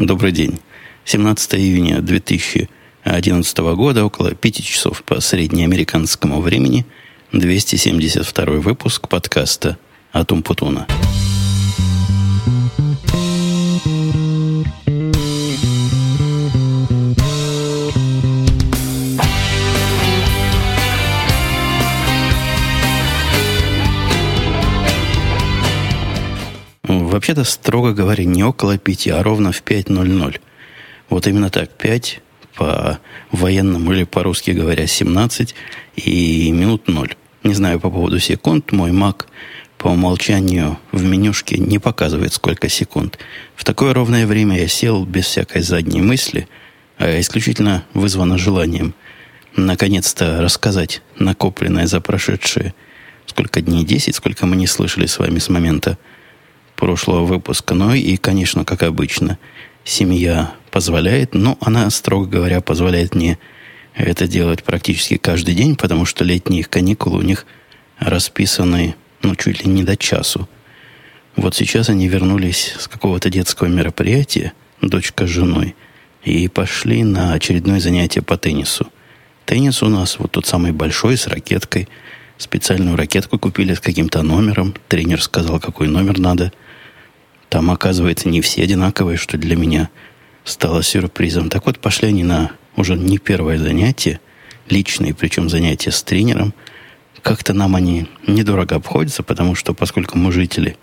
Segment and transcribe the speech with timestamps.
[0.00, 0.58] Добрый день.
[1.04, 6.86] 17 июня 2011 года, около 5 часов по среднеамериканскому времени,
[7.32, 9.76] 272 выпуск подкаста
[10.12, 10.86] «Атум Путуна».
[27.40, 30.40] Вообще-то, строго говоря, не около пяти, а ровно в 5.00.
[31.08, 32.20] Вот именно так, 5
[32.54, 32.98] по
[33.32, 35.54] военному или по-русски говоря 17
[35.96, 37.16] и минут 0.
[37.42, 39.24] Не знаю по поводу секунд, мой Mac
[39.78, 43.18] по умолчанию в менюшке не показывает сколько секунд.
[43.56, 46.46] В такое ровное время я сел без всякой задней мысли,
[46.98, 48.92] а исключительно вызвано желанием
[49.56, 52.74] наконец-то рассказать накопленное за прошедшие
[53.24, 55.96] сколько дней, 10, сколько мы не слышали с вами с момента
[56.80, 57.74] прошлого выпуска.
[57.74, 59.38] Ну и, конечно, как обычно,
[59.84, 63.38] семья позволяет, но она, строго говоря, позволяет мне
[63.94, 67.44] это делать практически каждый день, потому что летние каникулы у них
[67.98, 70.48] расписаны, ну, чуть ли не до часу.
[71.36, 75.76] Вот сейчас они вернулись с какого-то детского мероприятия, дочка с женой,
[76.24, 78.86] и пошли на очередное занятие по теннису.
[79.44, 81.88] Теннис у нас вот тот самый большой, с ракеткой.
[82.38, 84.74] Специальную ракетку купили с каким-то номером.
[84.88, 86.52] Тренер сказал, какой номер надо–
[87.50, 89.90] там, оказывается, не все одинаковые, что для меня
[90.44, 91.50] стало сюрпризом.
[91.50, 94.20] Так вот, пошли они на уже не первое занятие,
[94.68, 96.54] личные, причем занятия с тренером.
[97.22, 100.76] Как-то нам они недорого обходятся, потому что, поскольку мы жители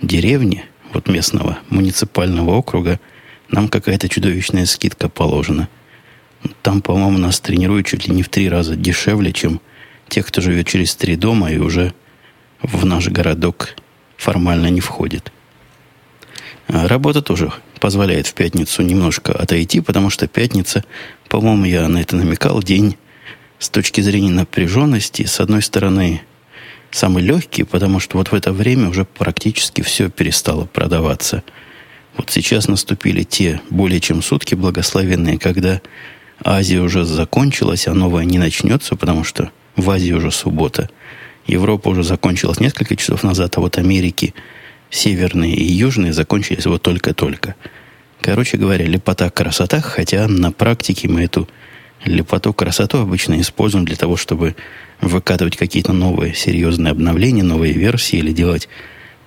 [0.00, 3.00] деревни, вот местного муниципального округа,
[3.48, 5.68] нам какая-то чудовищная скидка положена.
[6.62, 9.60] Там, по-моему, нас тренируют чуть ли не в три раза дешевле, чем
[10.08, 11.94] те, кто живет через три дома и уже
[12.62, 13.74] в наш городок
[14.16, 15.32] формально не входит.
[16.68, 20.84] А работа тоже позволяет в пятницу немножко отойти, потому что пятница,
[21.28, 22.96] по-моему, я на это намекал, день
[23.58, 26.22] с точки зрения напряженности, с одной стороны,
[26.90, 31.44] самый легкий, потому что вот в это время уже практически все перестало продаваться.
[32.16, 35.80] Вот сейчас наступили те более чем сутки благословенные, когда
[36.42, 40.90] Азия уже закончилась, а новая не начнется, потому что в Азии уже суббота.
[41.46, 44.34] Европа уже закончилась несколько часов назад, а вот Америки–
[44.90, 47.54] Северные и южные закончились вот только-только.
[48.20, 51.48] Короче говоря, лепота красота, хотя на практике мы эту
[52.04, 54.56] лепоту красоту обычно используем для того, чтобы
[55.00, 58.68] выкатывать какие-то новые серьезные обновления, новые версии или делать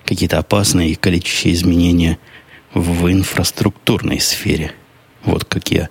[0.04, 2.18] какие-то опасные и количественные изменения
[2.74, 4.72] в инфраструктурной сфере.
[5.24, 5.88] Вот как я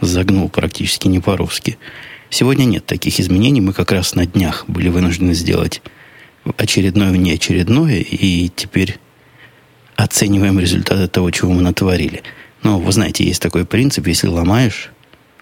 [0.00, 1.78] загнул практически не по-русски.
[2.30, 3.60] Сегодня нет таких изменений.
[3.60, 5.82] Мы как раз на днях были вынуждены сделать
[6.56, 8.98] очередное внеочередное, и теперь
[9.96, 12.22] оцениваем результаты того, чего мы натворили.
[12.62, 14.90] Но вы знаете, есть такой принцип, если ломаешь,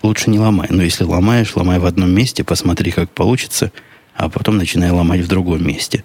[0.02, 0.68] лучше не ломай.
[0.70, 3.72] Но если ломаешь, ломай в одном месте, посмотри, как получится,
[4.14, 6.04] а потом начинай ломать в другом месте.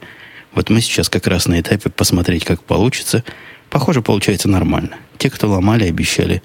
[0.54, 3.24] Вот мы сейчас как раз на этапе посмотреть, как получится.
[3.70, 4.98] Похоже, получается нормально.
[5.18, 6.42] Те, кто ломали, обещали,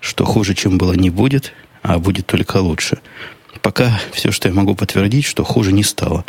[0.00, 2.98] что хуже, чем было, не будет, а будет только лучше.
[3.62, 6.24] Пока все, что я могу подтвердить, что хуже не стало.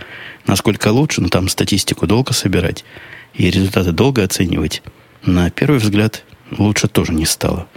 [0.46, 2.86] Насколько лучше, ну там статистику долго собирать
[3.34, 4.84] и результаты долго оценивать–
[5.26, 7.68] на первый взгляд лучше тоже не стало.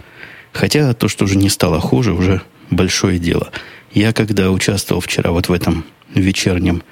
[0.51, 3.51] Хотя то, что уже не стало хуже, уже большое дело.
[3.91, 6.83] Я когда участвовал вчера вот в этом вечернем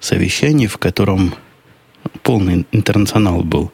[0.00, 1.34] совещании, в котором
[2.22, 3.72] полный интернационал был,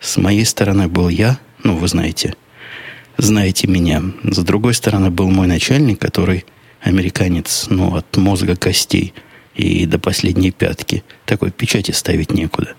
[0.00, 2.34] с моей стороны был я, ну, вы знаете,
[3.18, 4.02] знаете меня.
[4.22, 6.44] С другой стороны был мой начальник, который
[6.80, 9.12] американец, ну, от мозга костей
[9.54, 11.02] и до последней пятки.
[11.24, 12.74] Такой печати ставить некуда.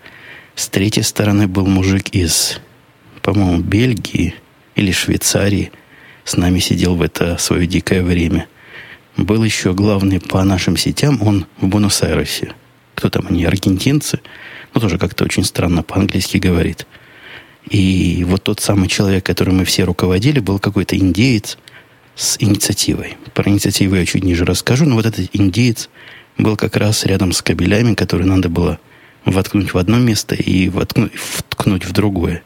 [0.56, 2.59] С третьей стороны был мужик из
[3.27, 4.35] по-моему, Бельгии
[4.75, 5.73] или Швейцарии
[6.23, 8.47] с нами сидел в это свое дикое время.
[9.17, 12.53] Был еще главный по нашим сетям, он в Буэнос-Айресе.
[12.95, 14.21] Кто там они, аргентинцы?
[14.73, 16.87] Ну, тоже как-то очень странно по-английски говорит.
[17.69, 21.57] И вот тот самый человек, которым мы все руководили, был какой-то индеец
[22.16, 23.17] с инициативой.
[23.34, 25.90] Про инициативу я чуть ниже расскажу, но вот этот индеец
[26.37, 28.79] был как раз рядом с кабелями, которые надо было
[29.25, 32.41] воткнуть в одно место и воткнуть, вткнуть в другое.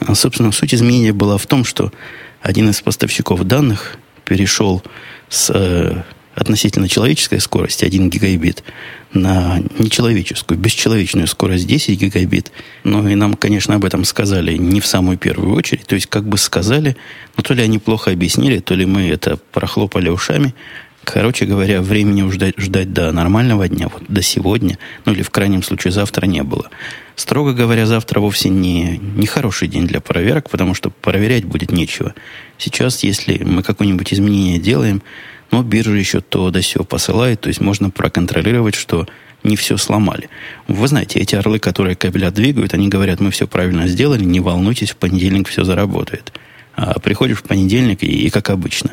[0.00, 1.92] А, собственно, суть изменения была в том, что
[2.40, 4.82] один из поставщиков данных перешел
[5.28, 6.02] с э,
[6.34, 8.64] относительно человеческой скорости 1 гигабит
[9.12, 12.52] на нечеловеческую, бесчеловечную скорость 10 гигабит.
[12.84, 15.86] Ну и нам, конечно, об этом сказали не в самую первую очередь.
[15.86, 16.96] То есть, как бы сказали,
[17.36, 20.54] но то ли они плохо объяснили, то ли мы это прохлопали ушами.
[21.04, 25.62] Короче говоря, времени ждать, ждать до нормального дня, вот до сегодня, ну или в крайнем
[25.62, 26.70] случае завтра не было.
[27.16, 32.14] Строго говоря, завтра вовсе не, не хороший день для проверок, потому что проверять будет нечего.
[32.56, 35.02] Сейчас, если мы какое-нибудь изменение делаем,
[35.50, 39.06] но биржа еще то до сего посылает, то есть можно проконтролировать, что
[39.42, 40.28] не все сломали.
[40.68, 44.92] Вы знаете, эти орлы, которые кабеля двигают, они говорят, мы все правильно сделали, не волнуйтесь,
[44.92, 46.32] в понедельник все заработает.
[46.74, 48.92] А приходишь в понедельник и, и как обычно.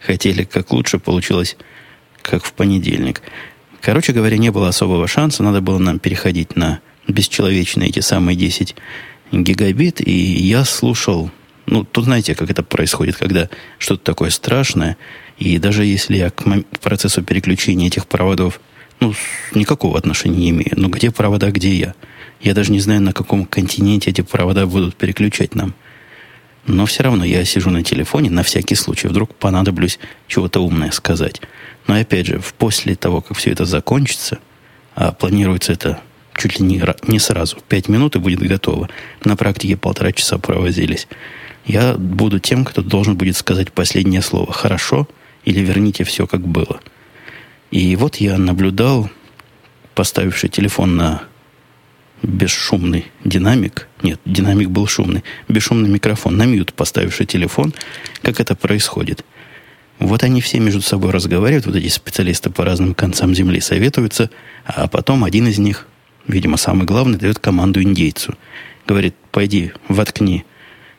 [0.00, 1.56] Хотели как лучше, получилось
[2.22, 3.22] как в понедельник.
[3.80, 8.74] Короче говоря, не было особого шанса, надо было нам переходить на бесчеловечные эти самые 10
[9.32, 11.30] гигабит, и я слушал,
[11.66, 13.48] ну, тут знаете, как это происходит, когда
[13.78, 14.96] что-то такое страшное,
[15.38, 16.44] и даже если я к
[16.80, 18.60] процессу переключения этих проводов
[19.00, 19.14] ну,
[19.54, 20.72] никакого отношения не имею.
[20.76, 21.94] Но где провода, где я?
[22.40, 25.74] Я даже не знаю, на каком континенте эти провода будут переключать нам.
[26.68, 29.08] Но все равно я сижу на телефоне, на всякий случай.
[29.08, 31.40] Вдруг понадоблюсь чего-то умное сказать.
[31.86, 34.38] Но опять же, после того, как все это закончится,
[34.94, 36.00] а планируется это
[36.36, 38.90] чуть ли не, не сразу, пять минут и будет готово.
[39.24, 41.08] На практике полтора часа провозились.
[41.64, 44.52] Я буду тем, кто должен будет сказать последнее слово.
[44.52, 45.08] Хорошо
[45.44, 46.80] или верните все, как было.
[47.70, 49.10] И вот я наблюдал,
[49.94, 51.22] поставивший телефон на
[52.22, 57.74] бесшумный динамик, нет, динамик был шумный, бесшумный микрофон, на мьют поставивший телефон,
[58.22, 59.24] как это происходит.
[59.98, 64.30] Вот они все между собой разговаривают, вот эти специалисты по разным концам земли советуются,
[64.64, 65.86] а потом один из них,
[66.26, 68.36] видимо, самый главный, дает команду индейцу.
[68.86, 70.44] Говорит, пойди, воткни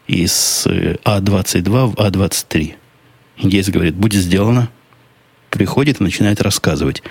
[0.07, 2.73] из э, А-22 в А-23.
[3.37, 4.69] Индейец говорит, будет сделано,
[5.49, 7.01] приходит и начинает рассказывать.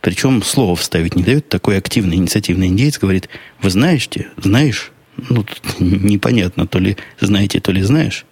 [0.00, 1.48] Причем слово вставить не дает.
[1.48, 3.28] Такой активный, инициативный индейец говорит,
[3.60, 4.92] вы знаете, знаешь?
[5.16, 5.44] Ну,
[5.78, 8.24] непонятно, то ли знаете, то ли знаешь.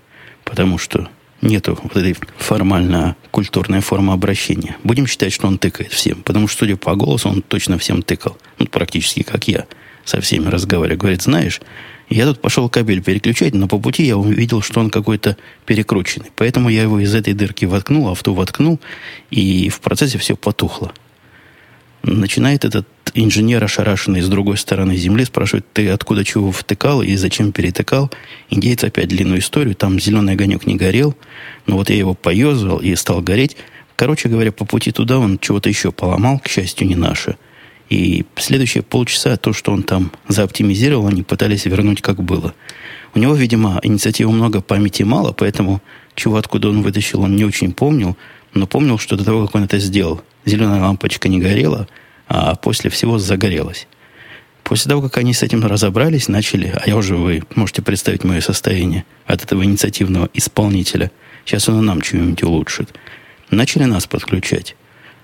[0.45, 1.09] Потому что
[1.43, 4.77] нету вот этой формально-культурной формы обращения.
[4.83, 6.23] Будем считать, что он тыкает всем.
[6.23, 8.39] Потому что, судя по голосу, он точно всем тыкал.
[8.59, 9.67] Ну, практически как я.
[10.05, 10.99] Со всеми разговариваю.
[10.99, 11.61] Говорит, знаешь,
[12.09, 15.37] я тут пошел кабель переключать, но по пути я увидел, что он какой-то
[15.67, 16.31] перекрученный.
[16.35, 18.81] Поэтому я его из этой дырки воткнул, а в воткнул,
[19.31, 20.93] и в процессе все потухло.
[22.11, 27.53] Начинает этот инженер, ошарашенный с другой стороны земли, спрашивает, ты откуда чего втыкал и зачем
[27.53, 28.11] перетыкал?
[28.51, 31.15] Индейец опять длинную историю, там зеленый огонек не горел,
[31.67, 33.57] но вот я его поезжал и стал гореть.
[33.97, 37.37] Короче говоря, по пути туда он чего-то еще поломал, к счастью, не наше–
[37.91, 42.55] и следующие полчаса то, что он там заоптимизировал, они пытались вернуть как было.
[43.15, 45.83] У него, видимо, инициативы много, памяти мало, поэтому
[46.15, 48.17] чего откуда он вытащил, он не очень помнил,
[48.53, 51.89] но помнил, что до того, как он это сделал, зеленая лампочка не горела,
[52.29, 53.87] а после всего загорелась.
[54.63, 58.41] После того, как они с этим разобрались, начали, а я уже, вы можете представить мое
[58.41, 61.11] состояние от этого инициативного исполнителя,
[61.47, 62.95] сейчас он нам что-нибудь улучшит,
[63.51, 64.77] начали нас подключать.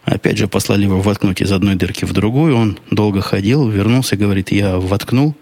[0.04, 2.56] Опять же, послали его воткнуть из одной дырки в другую.
[2.56, 5.34] Он долго ходил, вернулся, говорит, я воткнул.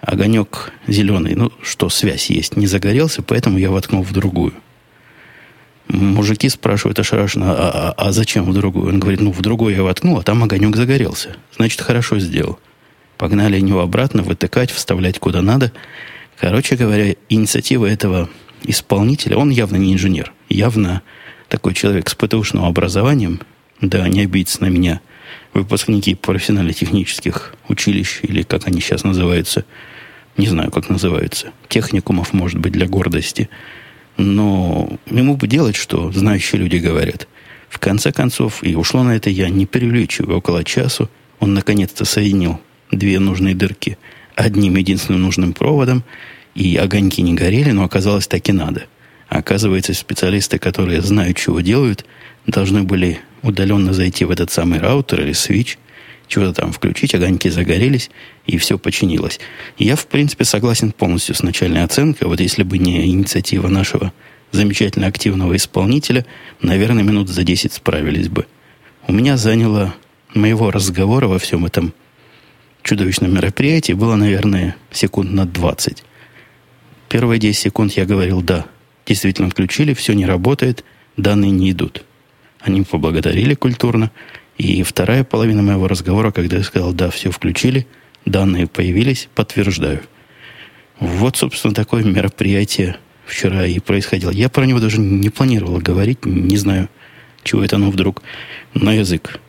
[0.00, 4.52] Огонек зеленый, ну, что связь есть, не загорелся, поэтому я воткнул в другую.
[5.88, 8.88] Мужики спрашивают ошарашенно, а, а, а зачем в другую?
[8.88, 11.36] Он говорит, ну, в другую я воткнул, а там огонек загорелся.
[11.54, 12.58] Значит, хорошо сделал.
[13.18, 15.72] Погнали его обратно, вытыкать, вставлять куда надо.
[16.38, 18.28] Короче говоря, инициатива этого
[18.64, 21.02] исполнителя, он явно не инженер, явно
[21.48, 23.40] такой человек с ПТУшным образованием,
[23.80, 25.00] да, не обидятся на меня
[25.54, 29.64] выпускники профессионально-технических училищ, или как они сейчас называются,
[30.36, 33.48] не знаю, как называются, техникумов, может быть, для гордости.
[34.16, 37.28] Но ему бы делать, что знающие люди говорят.
[37.68, 42.60] В конце концов, и ушло на это я не преувеличиваю, около часу он наконец-то соединил
[42.90, 43.98] две нужные дырки
[44.34, 46.04] одним единственным нужным проводом,
[46.54, 48.84] и огоньки не горели, но оказалось так и надо.
[49.28, 52.06] Оказывается, специалисты, которые знают, чего делают,
[52.46, 55.78] должны были удаленно зайти в этот самый раутер или свич,
[56.28, 58.10] чего-то там включить, огоньки загорелись,
[58.46, 59.40] и все починилось.
[59.78, 62.28] Я, в принципе, согласен полностью с начальной оценкой.
[62.28, 64.12] Вот если бы не инициатива нашего
[64.52, 66.26] замечательно активного исполнителя,
[66.60, 68.46] наверное, минут за 10 справились бы.
[69.06, 69.94] У меня заняло
[70.34, 71.92] моего разговора во всем этом
[72.82, 76.04] чудовищном мероприятии было, наверное, секунд на 20.
[77.08, 78.66] Первые 10 секунд я говорил «да».
[79.06, 80.84] Действительно включили, все не работает,
[81.16, 82.04] данные не идут.
[82.60, 84.10] Они поблагодарили культурно.
[84.58, 87.86] И вторая половина моего разговора, когда я сказал, да, все включили,
[88.24, 90.02] данные появились, подтверждаю.
[90.98, 92.96] Вот, собственно, такое мероприятие
[93.26, 94.30] вчера и происходило.
[94.30, 96.88] Я про него даже не планировал говорить, не знаю,
[97.42, 98.22] чего это оно вдруг
[98.72, 99.40] на язык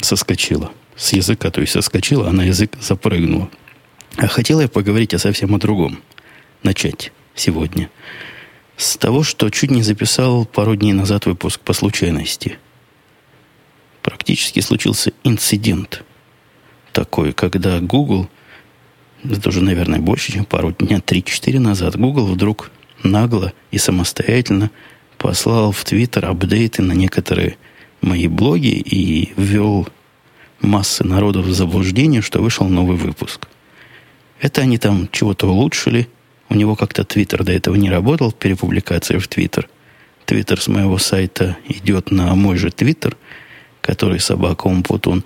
[0.00, 0.72] соскочило.
[0.96, 3.50] С языка, то есть соскочило, а на язык запрыгнуло.
[4.16, 6.00] А хотел я поговорить о совсем о другом.
[6.62, 7.90] Начать сегодня.
[8.76, 12.58] С того, что чуть не записал пару дней назад выпуск по случайности–
[14.26, 16.02] фактически случился инцидент
[16.92, 18.28] такой, когда Google,
[19.22, 22.72] это уже, наверное, больше, чем пару дня, 3-4 назад, Google вдруг
[23.04, 24.72] нагло и самостоятельно
[25.16, 27.56] послал в Твиттер апдейты на некоторые
[28.00, 29.86] мои блоги и ввел
[30.60, 33.46] массы народов в заблуждение, что вышел новый выпуск.
[34.40, 36.08] Это они там чего-то улучшили.
[36.48, 39.68] У него как-то Твиттер до этого не работал, перепубликация в Твиттер.
[40.24, 43.16] Твиттер с моего сайта идет на мой же Твиттер,
[43.86, 45.24] который собака Умпутун.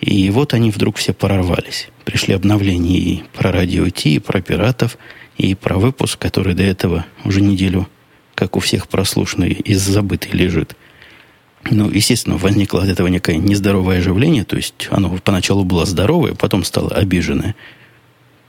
[0.00, 1.88] И вот они вдруг все прорвались.
[2.04, 4.98] Пришли обновления и про радио Ти, и про пиратов,
[5.38, 7.88] и про выпуск, который до этого уже неделю,
[8.34, 10.76] как у всех прослушанный, из забытый лежит.
[11.70, 16.64] Ну, естественно, возникло от этого некое нездоровое оживление, то есть оно поначалу было здоровое, потом
[16.64, 17.54] стало обиженное.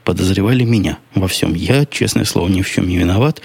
[0.02, 1.54] Подозревали меня во всем.
[1.54, 3.40] Я, честное слово, ни в чем не виноват.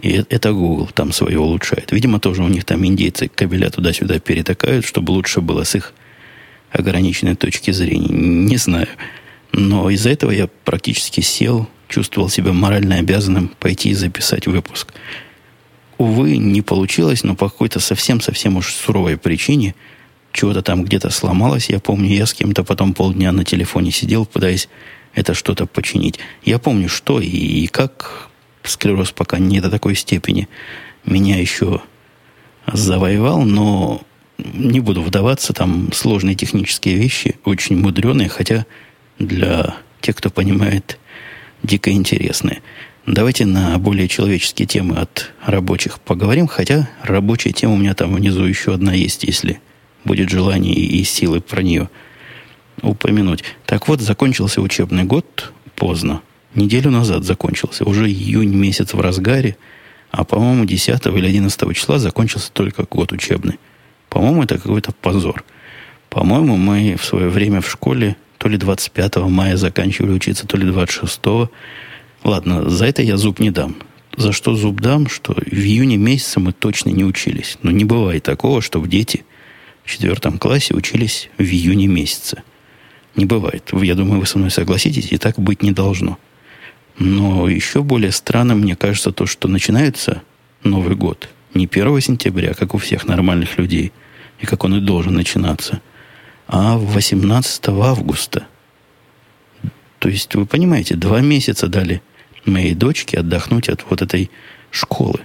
[0.00, 1.90] И это Google там свое улучшает.
[1.92, 5.92] Видимо, тоже у них там индейцы кабеля туда-сюда перетакают, чтобы лучше было с их
[6.70, 8.08] ограниченной точки зрения.
[8.08, 8.88] Не знаю.
[9.52, 14.92] Но из-за этого я практически сел, чувствовал себя морально обязанным пойти и записать выпуск
[15.98, 19.74] увы, не получилось, но по какой-то совсем-совсем уж суровой причине
[20.32, 21.68] чего-то там где-то сломалось.
[21.68, 24.68] Я помню, я с кем-то потом полдня на телефоне сидел, пытаясь
[25.14, 26.18] это что-то починить.
[26.44, 28.27] Я помню, что и, как
[28.68, 30.48] склероз пока не до такой степени
[31.04, 31.80] меня еще
[32.72, 34.02] завоевал, но
[34.38, 38.66] не буду вдаваться, там сложные технические вещи, очень мудреные, хотя
[39.18, 40.98] для тех, кто понимает,
[41.62, 42.62] дико интересные.
[43.06, 48.44] Давайте на более человеческие темы от рабочих поговорим, хотя рабочая тема у меня там внизу
[48.44, 49.60] еще одна есть, если
[50.04, 51.88] будет желание и силы про нее
[52.82, 53.44] упомянуть.
[53.66, 56.22] Так вот, закончился учебный год поздно.
[56.54, 57.84] Неделю назад закончился.
[57.84, 59.56] Уже июнь месяц в разгаре,
[60.10, 63.58] а, по-моему, 10 или 11 числа закончился только год учебный.
[64.08, 65.44] По-моему, это какой-то позор.
[66.08, 70.64] По-моему, мы в свое время в школе то ли 25 мая заканчивали учиться, то ли
[70.64, 71.20] 26
[72.24, 73.76] Ладно, за это я зуб не дам.
[74.16, 77.58] За что зуб дам, что в июне месяце мы точно не учились.
[77.62, 79.24] Но не бывает такого, чтобы дети
[79.84, 82.42] в четвертом классе учились в июне месяце.
[83.14, 83.70] Не бывает.
[83.72, 86.18] Я думаю, вы со мной согласитесь, и так быть не должно.
[86.98, 90.22] Но еще более странным, мне кажется, то, что начинается
[90.64, 93.92] Новый год не 1 сентября, как у всех нормальных людей,
[94.40, 95.80] и как он и должен начинаться,
[96.46, 98.46] а 18 августа–
[99.98, 102.02] то есть, вы понимаете, два месяца дали
[102.44, 104.30] моей дочке отдохнуть от вот этой
[104.70, 105.20] школы.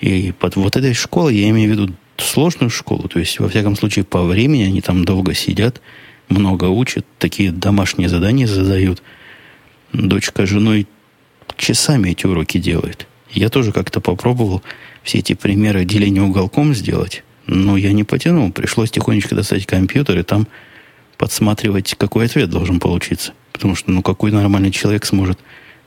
[0.00, 3.08] И под вот этой школой я имею в виду сложную школу.
[3.08, 5.80] То есть, во всяком случае, по времени они там долго сидят,
[6.28, 9.02] много учат, такие домашние задания задают.
[9.92, 10.86] Дочка женой
[11.60, 13.06] часами эти уроки делает.
[13.30, 14.62] Я тоже как-то попробовал
[15.02, 18.50] все эти примеры деления уголком сделать, но я не потянул.
[18.50, 20.48] Пришлось тихонечко достать компьютер и там
[21.16, 23.32] подсматривать, какой ответ должен получиться.
[23.52, 25.38] Потому что, ну, какой нормальный человек сможет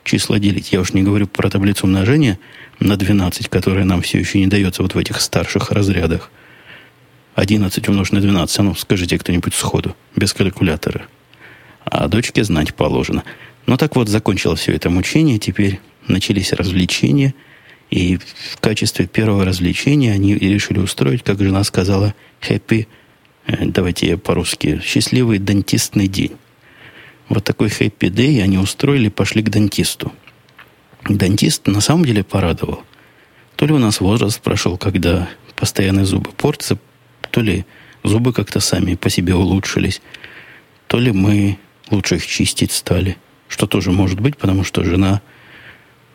[0.04, 0.72] числа делить?
[0.72, 2.40] Я уж не говорю про таблицу умножения
[2.80, 6.30] на 12, которая нам все еще не дается вот в этих старших разрядах.
[7.36, 11.08] 11 умножить на 12, а ну, скажите кто-нибудь сходу, без калькулятора.
[11.84, 13.24] А дочке знать положено.
[13.66, 17.34] Ну, так вот, закончилось все это мучение, теперь начались развлечения,
[17.90, 22.88] и в качестве первого развлечения они решили устроить, как жена сказала, happy,
[23.46, 26.34] э, давайте я по-русски, счастливый дантистный день.
[27.30, 30.12] Вот такой хэппи дэй они устроили, пошли к дантисту.
[31.08, 32.84] Дантист на самом деле порадовал.
[33.56, 36.78] То ли у нас возраст прошел, когда постоянные зубы портятся,
[37.32, 37.66] то ли
[38.04, 40.02] зубы как-то сами по себе улучшились,
[40.88, 41.58] то ли мы
[41.90, 43.18] лучше их чистить стали.
[43.54, 45.22] Что тоже может быть, потому что жена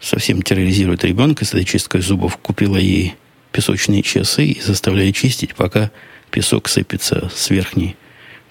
[0.01, 2.37] совсем терроризирует ребенка с этой чисткой зубов.
[2.37, 3.15] Купила ей
[3.53, 5.93] песочные часы и заставляет чистить, пока
[6.33, 7.95] песок сыпется с верхней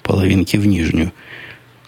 [0.03, 1.11] половинки в нижнюю.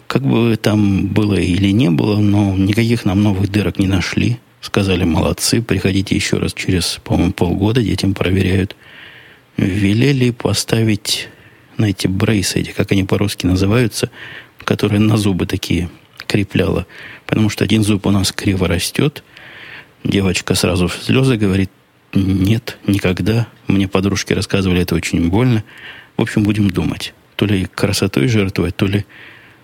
[0.08, 4.38] Как бы там было или не было, но никаких нам новых дырок не нашли.
[4.60, 8.76] Сказали, молодцы, приходите еще раз через, по-моему, полгода, детям проверяют.
[9.56, 11.30] Велели поставить,
[11.78, 14.12] знаете, брейсы эти, как они по-русски называются,
[14.66, 15.90] которые на зубы такие
[16.30, 16.86] крепляло.
[17.26, 19.24] Потому что один зуб у нас криво растет.
[20.04, 21.72] Девочка сразу в слезы говорит,
[22.14, 23.48] нет, никогда.
[23.68, 25.64] Мне подружки рассказывали, это очень больно.
[26.16, 27.14] В общем, будем думать.
[27.36, 29.06] То ли красотой жертвовать, то ли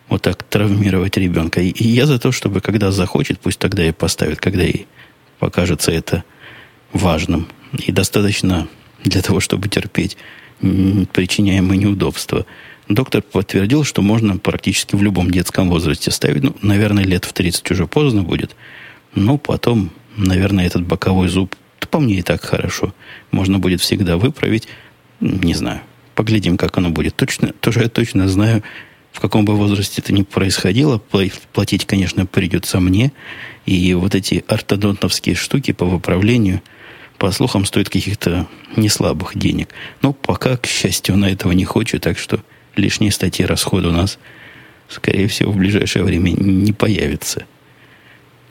[0.10, 1.62] вот так травмировать ребенка.
[1.62, 4.88] И я за то, чтобы когда захочет, пусть тогда и поставит, когда ей
[5.40, 6.24] покажется это
[6.94, 7.48] важным.
[7.74, 8.68] И достаточно
[9.04, 10.18] для того, чтобы терпеть
[10.62, 12.46] причиняемые неудобства.
[12.88, 16.44] Доктор подтвердил, что можно практически в любом детском возрасте ставить.
[16.44, 18.56] Ну, наверное, лет в 30 уже поздно будет.
[19.16, 21.56] Но потом, наверное, этот боковой зуб,
[21.90, 22.94] по мне и так хорошо.
[23.32, 24.68] Можно будет всегда выправить.
[25.20, 25.82] Не знаю.
[26.14, 27.16] Поглядим, как оно будет.
[27.16, 28.64] Точно, тоже я точно знаю,
[29.12, 30.98] в каком бы возрасте это ни происходило.
[31.54, 33.14] Платить, конечно, придется мне.
[33.66, 36.62] И вот эти ортодонтовские штуки по выправлению,
[37.18, 39.70] по слухам, стоят каких-то неслабых денег.
[40.02, 42.42] Но пока, к счастью, она этого не хочет, так что
[42.76, 44.20] лишние статьи расхода у нас,
[44.90, 47.46] скорее всего, в ближайшее время не появится.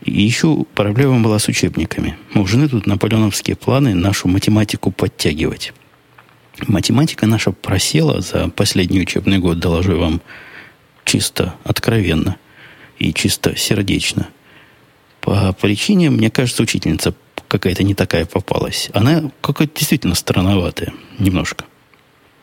[0.05, 2.17] И еще проблема была с учебниками.
[2.35, 5.73] Нужны тут наполеоновские планы нашу математику подтягивать.
[6.67, 10.21] Математика наша просела за последний учебный год, доложу вам
[11.05, 12.37] чисто откровенно
[12.99, 14.29] и чисто сердечно.
[15.21, 17.15] По причине, мне кажется, учительница
[17.49, 18.91] какая-то не такая попалась.
[18.93, 20.93] Она какая-то действительно странноватая.
[21.19, 21.65] Немножко.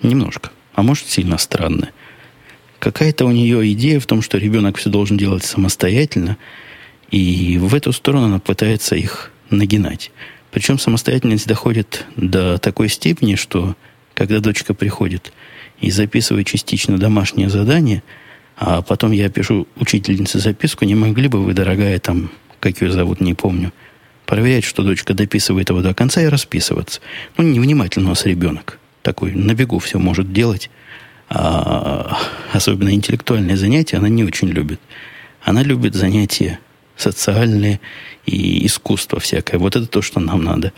[0.02, 0.52] Немножко.
[0.74, 1.92] А может, сильно странная.
[2.80, 6.38] Какая-то у нее идея в том, что ребенок все должен делать самостоятельно,
[7.12, 10.12] и в эту сторону она пытается их нагинать.
[10.51, 13.75] Причем самостоятельность доходит до такой степени, что
[14.13, 15.32] когда дочка приходит
[15.80, 18.04] и записывает частично домашнее задание,
[18.58, 23.22] а потом я пишу учительнице записку, не могли бы вы, дорогая, там, как ее зовут,
[23.22, 23.74] не помню,
[24.25, 27.01] проверять, что дочка дописывает его до конца и расписываться.
[27.38, 28.80] Ну, невнимательно у нас ребенок.
[29.01, 30.70] Такой на бегу все может делать.
[31.29, 32.17] А
[32.51, 34.79] особенно интеллектуальные занятия она не очень любит.
[35.41, 36.60] Она любит занятия
[36.98, 37.79] социальные
[38.25, 39.58] и искусство всякое.
[39.58, 40.74] Вот это то, что нам надо.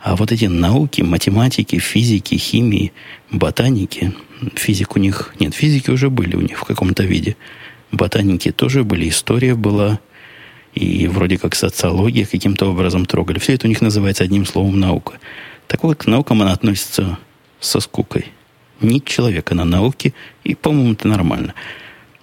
[0.00, 2.92] А вот эти науки, математики, физики, химии,
[3.30, 4.14] ботаники,
[4.54, 5.34] физик у них...
[5.40, 7.36] Нет, физики уже были у них в каком-то виде.
[7.90, 9.98] Ботаники тоже были, история была,
[10.74, 13.38] и вроде как социология каким-то образом трогали.
[13.38, 15.18] Все это у них называется одним словом наука.
[15.66, 17.18] Так вот, к наукам она относится
[17.60, 18.26] со скукой.
[18.80, 21.54] Ни человека на науке, и, по-моему, это нормально.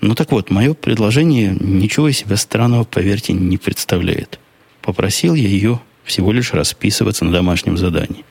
[0.01, 4.39] Ну так вот, мое предложение ничего из себя странного, поверьте, не представляет.
[4.82, 8.24] Попросил я ее всего лишь расписываться на домашнем задании.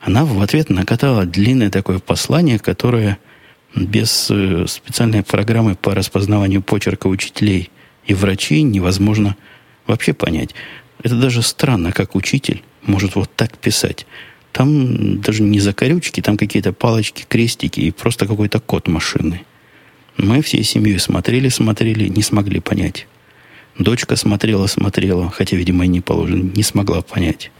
[0.00, 3.18] Она в ответ накатала длинное такое послание, которое
[3.74, 7.70] без э, специальной программы по распознаванию почерка учителей
[8.06, 9.36] и врачей невозможно
[9.86, 10.54] вообще понять.
[11.02, 14.06] Это даже странно, как учитель может вот так писать.
[14.52, 19.42] Там даже не закорючки, там какие-то палочки, крестики и просто какой-то код машины.
[20.16, 23.06] Мы всей семьей смотрели, смотрели, не смогли понять.
[23.78, 27.50] Дочка смотрела, смотрела, хотя, видимо, и не положено, не смогла понять.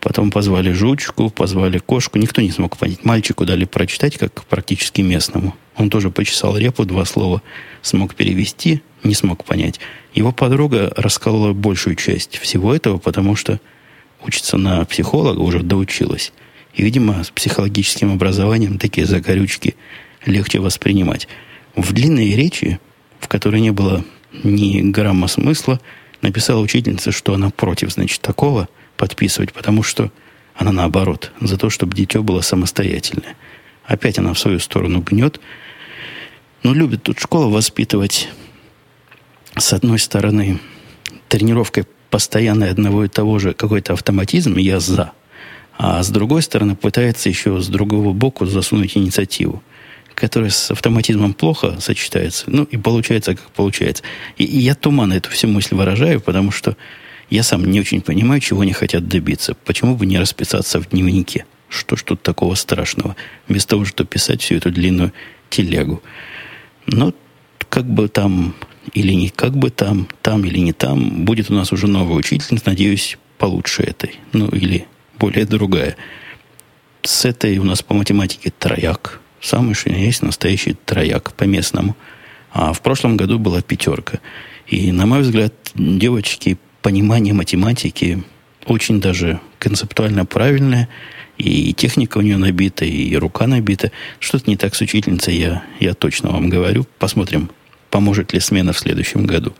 [0.00, 2.18] Потом позвали жучку, позвали кошку.
[2.18, 3.04] Никто не смог понять.
[3.04, 5.56] Мальчику дали прочитать, как практически местному.
[5.76, 7.42] Он тоже почесал репу, два слова
[7.82, 9.80] смог перевести, не смог понять.
[10.14, 13.60] Его подруга расколола большую часть всего этого, потому что
[14.24, 16.32] учится на психолога, уже доучилась.
[16.74, 19.74] И, видимо, с психологическим образованием такие загорючки
[20.24, 21.28] легче воспринимать.
[21.74, 22.78] В длинной речи,
[23.20, 24.04] в которой не было
[24.44, 25.80] ни грамма смысла,
[26.22, 30.10] написала учительница, что она против, значит, такого подписывать, потому что
[30.54, 33.36] она наоборот, за то, чтобы дитё было самостоятельное.
[33.84, 35.40] Опять она в свою сторону гнет.
[36.62, 38.28] Но любит тут школа воспитывать,
[39.56, 40.58] с одной стороны,
[41.28, 45.12] тренировкой постоянной одного и того же какой-то автоматизм, я за.
[45.76, 49.62] А с другой стороны, пытается еще с другого боку засунуть инициативу
[50.18, 54.02] которая с автоматизмом плохо сочетается, ну и получается, как получается.
[54.36, 56.76] И, и я туманно эту всю мысль выражаю, потому что
[57.30, 59.54] я сам не очень понимаю, чего они хотят добиться.
[59.64, 61.46] Почему бы не расписаться в дневнике?
[61.68, 63.14] Что ж тут такого страшного?
[63.46, 65.12] Вместо того, чтобы писать всю эту длинную
[65.50, 66.02] телегу.
[66.86, 67.14] Но
[67.68, 68.54] как бы там
[68.94, 72.68] или не как бы там, там или не там, будет у нас уже новая учительница,
[72.68, 74.16] надеюсь, получше этой.
[74.32, 74.86] Ну, или
[75.18, 75.96] более другая.
[77.02, 79.20] С этой у нас по математике трояк.
[79.40, 81.96] Самый что есть настоящий трояк по-местному.
[82.52, 84.20] А в прошлом году была пятерка.
[84.66, 88.22] И, на мой взгляд, девочки понимание математики
[88.66, 90.88] очень даже концептуально правильное.
[91.36, 93.92] И техника у нее набита, и рука набита.
[94.18, 96.84] Что-то не так с учительницей, я, я точно вам говорю.
[96.98, 97.50] Посмотрим,
[97.90, 99.54] поможет ли смена в следующем году.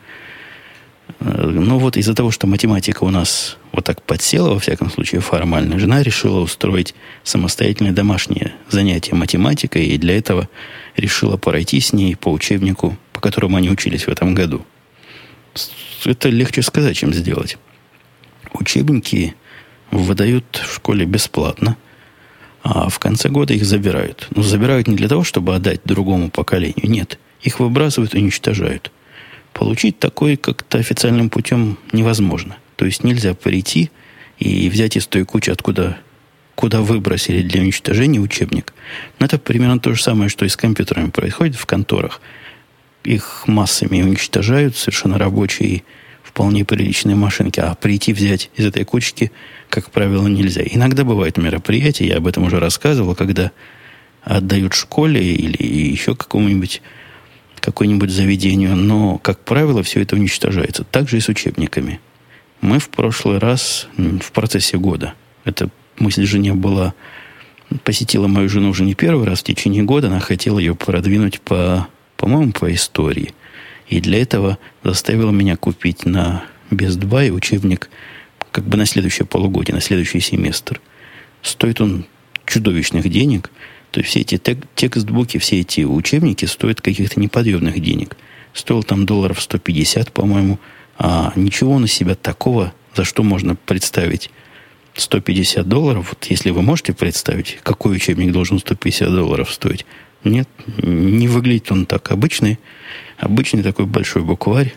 [1.20, 5.20] Э, ну вот из-за того, что математика у нас вот так подсела, во всяком случае
[5.20, 10.48] формально, жена решила устроить самостоятельное домашнее занятие математикой, и для этого
[10.96, 14.64] решила пройти с ней по учебнику, по которому они учились в этом году.
[16.04, 17.58] Это легче сказать, чем сделать.
[18.52, 19.34] Учебники
[19.90, 21.76] выдают в школе бесплатно,
[22.62, 24.28] а в конце года их забирают.
[24.30, 26.88] Но забирают не для того, чтобы отдать другому поколению.
[26.88, 28.92] Нет, их выбрасывают и уничтожают–
[29.58, 32.56] Получить такой как-то официальным путем невозможно.
[32.76, 33.90] То есть нельзя прийти
[34.38, 35.98] и взять из той кучи, откуда
[36.54, 38.72] куда выбросили для уничтожения учебник.
[39.18, 42.20] Но это примерно то же самое, что и с компьютерами происходит в конторах.
[43.02, 45.82] Их массами уничтожают, совершенно рабочие,
[46.22, 47.58] вполне приличные машинки.
[47.58, 49.32] А прийти взять из этой кучки,
[49.70, 50.62] как правило, нельзя.
[50.64, 53.50] Иногда бывают мероприятия, я об этом уже рассказывал, когда
[54.22, 56.80] отдают школе или еще какому-нибудь
[57.60, 60.84] какое-нибудь заведению, но, как правило, все это уничтожается.
[60.84, 62.00] Так же и с учебниками.
[62.60, 66.94] Мы в прошлый раз, в процессе года, эта мысль жене была,
[67.84, 71.88] посетила мою жену уже не первый раз в течение года, она хотела ее продвинуть по,
[72.16, 73.34] по-моему, по истории.
[73.88, 77.88] И для этого заставила меня купить на Best Buy учебник
[78.50, 80.80] как бы на следующее полугодие, на следующий семестр.
[81.42, 82.06] Стоит он
[82.44, 83.50] чудовищных денег–
[83.90, 88.16] то есть все эти тек- текстбуки, все эти учебники стоят каких-то неподъемных денег.
[88.52, 90.58] Стоил там долларов 150, по-моему.
[90.98, 94.30] А ничего на себя такого, за что можно представить
[94.94, 96.08] 150 долларов.
[96.10, 99.86] Вот если вы можете представить, какой учебник должен 150 долларов стоить.
[100.24, 100.48] Нет,
[100.82, 102.10] не выглядит он так.
[102.10, 102.58] Обычный,
[103.16, 104.74] обычный такой большой букварь,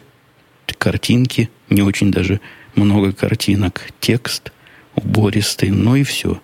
[0.78, 2.40] картинки, не очень даже
[2.76, 4.52] много картинок, текст
[4.96, 6.42] убористый, ну и все.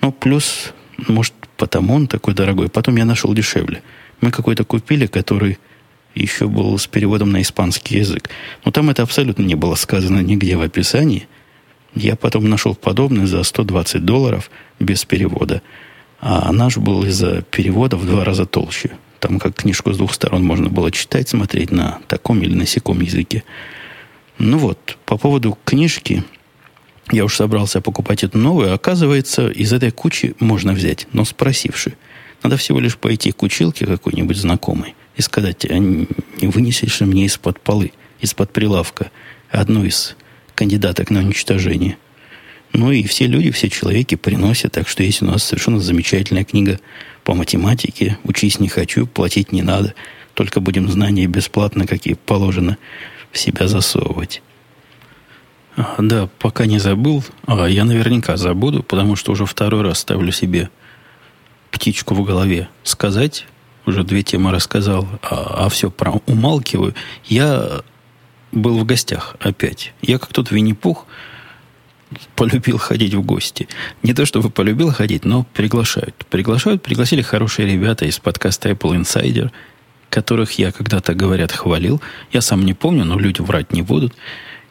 [0.00, 0.72] Ну, плюс,
[1.08, 2.70] может, Потому он такой дорогой.
[2.70, 3.82] Потом я нашел дешевле.
[4.22, 5.58] Мы какой-то купили, который
[6.14, 8.30] еще был с переводом на испанский язык.
[8.64, 11.28] Но там это абсолютно не было сказано нигде в описании.
[11.94, 15.60] Я потом нашел подобный за 120 долларов без перевода.
[16.22, 18.92] А наш был из-за перевода в два раза толще.
[19.18, 23.02] Там как книжку с двух сторон можно было читать, смотреть на таком или на сяком
[23.02, 23.44] языке.
[24.38, 26.24] Ну вот, по поводу книжки,
[27.10, 31.94] я уж собрался покупать эту новую, оказывается, из этой кучи можно взять, но спросивши.
[32.42, 36.06] Надо всего лишь пойти к училке какой-нибудь знакомой и сказать, а не
[36.40, 39.10] вынесешь мне из-под полы, из-под прилавка
[39.50, 40.16] одну из
[40.54, 41.98] кандидаток на уничтожение.
[42.72, 46.78] Ну и все люди, все человеки приносят, так что есть у нас совершенно замечательная книга
[47.24, 48.16] по математике.
[48.24, 49.94] Учись не хочу, платить не надо.
[50.34, 52.78] Только будем знания бесплатно, какие положено,
[53.32, 54.42] в себя засовывать.
[55.98, 57.24] Да, пока не забыл.
[57.46, 60.70] А я наверняка забуду, потому что уже второй раз ставлю себе
[61.70, 63.46] птичку в голове сказать.
[63.86, 66.94] Уже две темы рассказал, а, а все про умалкиваю.
[67.24, 67.82] Я
[68.52, 69.92] был в гостях опять.
[70.02, 71.06] Я как тот Винни-Пух
[72.36, 73.68] полюбил ходить в гости.
[74.02, 76.14] Не то, чтобы полюбил ходить, но приглашают.
[76.28, 79.50] Приглашают, пригласили хорошие ребята из подкаста Apple Insider,
[80.08, 82.00] которых я когда-то, говорят, хвалил.
[82.32, 84.14] Я сам не помню, но люди врать не будут.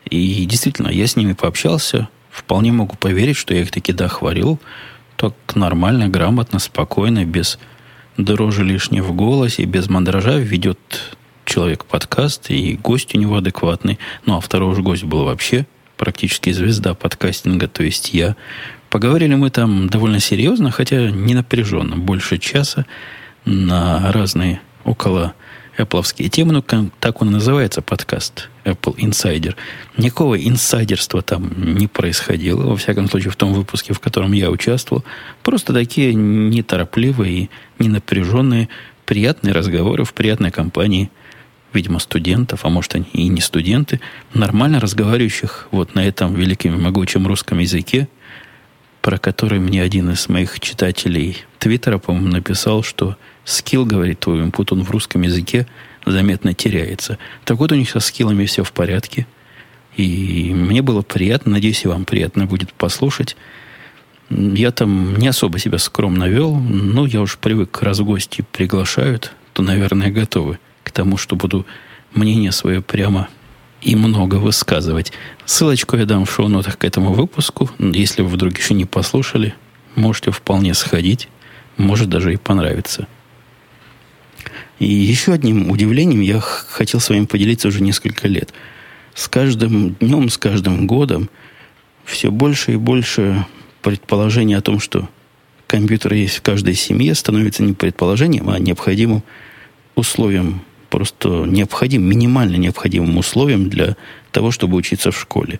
[0.06, 2.10] И действительно, я с ними пообщался.
[2.30, 4.60] Вполне могу поверить, что я их таки дохвалил.
[5.16, 7.60] Так нормально, грамотно, спокойно, без
[8.18, 10.80] дрожи лишней в голосе, без мандража ведет
[11.46, 14.00] человек подкаст, и гость у него адекватный.
[14.26, 15.66] Ну, а второй уж гость был вообще
[15.98, 18.36] практически звезда подкастинга, то есть я.
[18.90, 22.86] Поговорили мы там довольно серьезно, хотя не напряженно, больше часа
[23.46, 25.34] на разные около
[25.78, 29.56] Apple темы, ну, так он и называется, подкаст Apple Insider.
[29.98, 35.04] Никакого инсайдерства там не происходило, во всяком случае, в том выпуске, в котором я участвовал.
[35.44, 38.70] Просто такие неторопливые ненапряженные,
[39.06, 41.10] приятные разговоры в приятной компании,
[41.74, 44.00] видимо, студентов, а может, они и не студенты,
[44.34, 48.08] нормально разговаривающих вот на этом великом и могучем русском языке,
[49.02, 54.68] про который мне один из моих читателей Твиттера, по-моему, написал, что скилл, говорит, твой input,
[54.72, 55.68] он в русском языке
[56.06, 57.18] заметно теряется.
[57.46, 59.28] Так вот, у них со скиллами все в порядке.
[59.96, 63.36] И мне было приятно, надеюсь, и вам приятно будет послушать.
[64.30, 69.64] Я там не особо себя скромно вел, но я уж привык, раз гости приглашают, то,
[69.64, 71.66] наверное, готовы к тому, что буду
[72.14, 73.28] мнение свое прямо
[73.82, 75.12] и много высказывать.
[75.46, 77.70] Ссылочку я дам в шоу-нотах к этому выпуску.
[77.80, 79.56] Если вы вдруг еще не послушали,
[79.96, 81.28] можете вполне сходить.
[81.78, 83.08] Может даже и понравится.
[84.80, 88.54] И еще одним удивлением я хотел с вами поделиться уже несколько лет.
[89.13, 91.30] С каждым днем, с каждым годом
[92.06, 93.46] все больше и больше
[93.82, 95.10] предположений о том, что
[95.68, 99.22] компьютер есть в каждой семье, становится не предположением, а необходимым
[99.96, 103.98] условием, просто необходимым, минимально необходимым условием для
[104.32, 105.60] того, чтобы учиться в школе.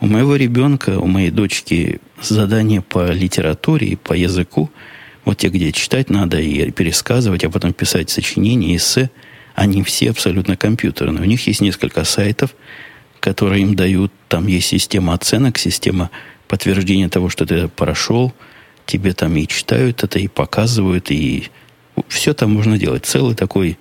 [0.00, 4.70] У моего ребенка, у моей дочки задание по литературе и по языку–
[5.24, 9.10] вот те, где читать надо и пересказывать, а потом писать сочинения, эссе,
[9.54, 11.22] они все абсолютно компьютерные.
[11.22, 12.54] У них есть несколько сайтов,
[13.20, 16.10] которые им дают, там есть система оценок, система
[16.48, 18.32] подтверждения того, что ты прошел,
[18.86, 21.48] тебе там и читают это, и показывают, и
[22.08, 23.06] все там можно делать.
[23.06, 23.78] Целый такой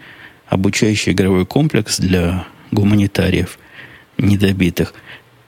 [0.47, 3.57] обучающий игровой комплекс для гуманитариев
[4.17, 4.93] недобитых.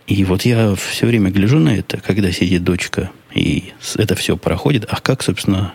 [0.08, 4.86] И вот я все время гляжу на это, когда сидит дочка, и это все проходит.
[4.90, 5.74] А как, собственно,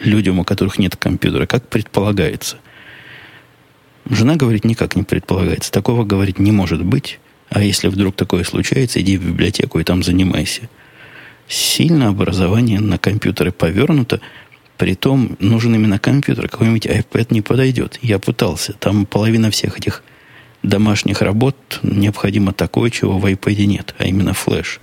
[0.00, 2.56] людям, у которых нет компьютера, как предполагается.
[4.08, 5.72] Жена говорит, никак не предполагается.
[5.72, 7.20] Такого, говорить не может быть.
[7.48, 10.68] А если вдруг такое случается, иди в библиотеку и там занимайся.
[11.48, 14.20] Сильно образование на компьютеры повернуто,
[14.76, 16.48] Притом нужен именно компьютер.
[16.48, 17.98] Какой-нибудь iPad не подойдет.
[18.02, 18.72] Я пытался.
[18.72, 20.02] Там половина всех этих
[20.62, 24.80] домашних работ необходимо такое, чего в iPad нет, а именно флеш.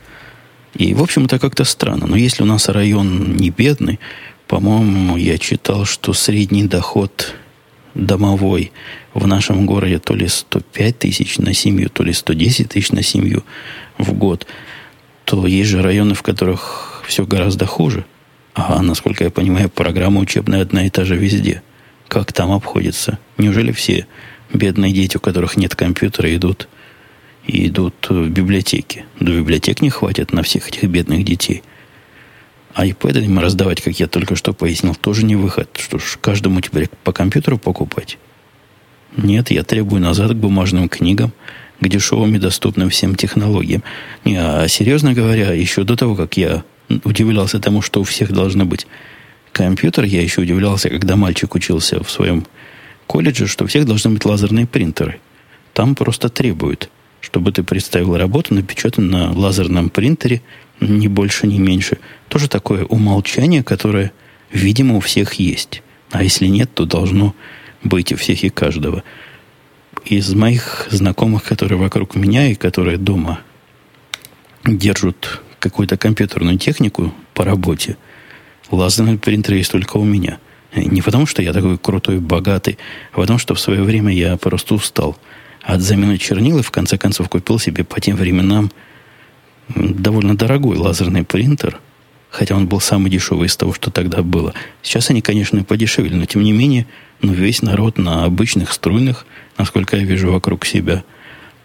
[0.75, 2.07] И, в общем, это как-то странно.
[2.07, 3.99] Но если у нас район не бедный,
[4.51, 7.35] по-моему, я читал, что средний доход
[7.95, 8.73] домовой
[9.13, 13.45] в нашем городе то ли 105 тысяч на семью, то ли 110 тысяч на семью
[13.97, 14.45] в год,
[15.23, 18.03] то есть же районы, в которых все гораздо хуже.
[18.53, 21.63] А, насколько я понимаю, программа учебная одна и та же везде.
[22.09, 23.19] Как там обходится?
[23.37, 24.05] Неужели все
[24.53, 26.67] бедные дети, у которых нет компьютера, идут,
[27.47, 29.05] идут в библиотеки?
[29.17, 31.63] До библиотек не хватит на всех этих бедных детей.
[32.73, 35.69] А iPad им раздавать, как я только что пояснил, тоже не выход.
[35.77, 38.17] Что ж, каждому теперь по компьютеру покупать?
[39.17, 41.33] Нет, я требую назад к бумажным книгам,
[41.81, 43.83] к дешевым и доступным всем технологиям.
[44.23, 46.63] Не, а серьезно говоря, еще до того, как я
[47.03, 48.87] удивлялся тому, что у всех должно быть
[49.51, 52.45] компьютер, я еще удивлялся, когда мальчик учился в своем
[53.05, 55.19] колледже, что у всех должны быть лазерные принтеры.
[55.73, 60.41] Там просто требуют, чтобы ты представил работу, напечатанную на лазерном принтере–
[60.81, 61.99] ни больше, ни меньше.
[62.27, 64.11] Тоже такое умолчание, которое,
[64.51, 65.83] видимо, у всех есть.
[66.09, 67.33] А если нет, то должно
[67.83, 69.03] быть у всех и каждого.
[70.05, 73.39] Из моих знакомых, которые вокруг меня и которые дома
[74.65, 77.97] держат какую-то компьютерную технику по работе,
[78.71, 80.39] лазерный принтер есть только у меня.
[80.75, 82.77] Не потому, что я такой крутой, богатый,
[83.11, 85.17] а потому, что в свое время я просто устал
[85.61, 88.71] от замены чернил и в конце концов купил себе по тем временам
[89.75, 91.79] довольно дорогой лазерный принтер,
[92.29, 94.53] хотя он был самый дешевый из того, что тогда было.
[94.81, 96.87] Сейчас они, конечно, подешевели, но тем не менее,
[97.21, 99.25] ну, весь народ на обычных струйных,
[99.57, 101.03] насколько я вижу вокруг себя.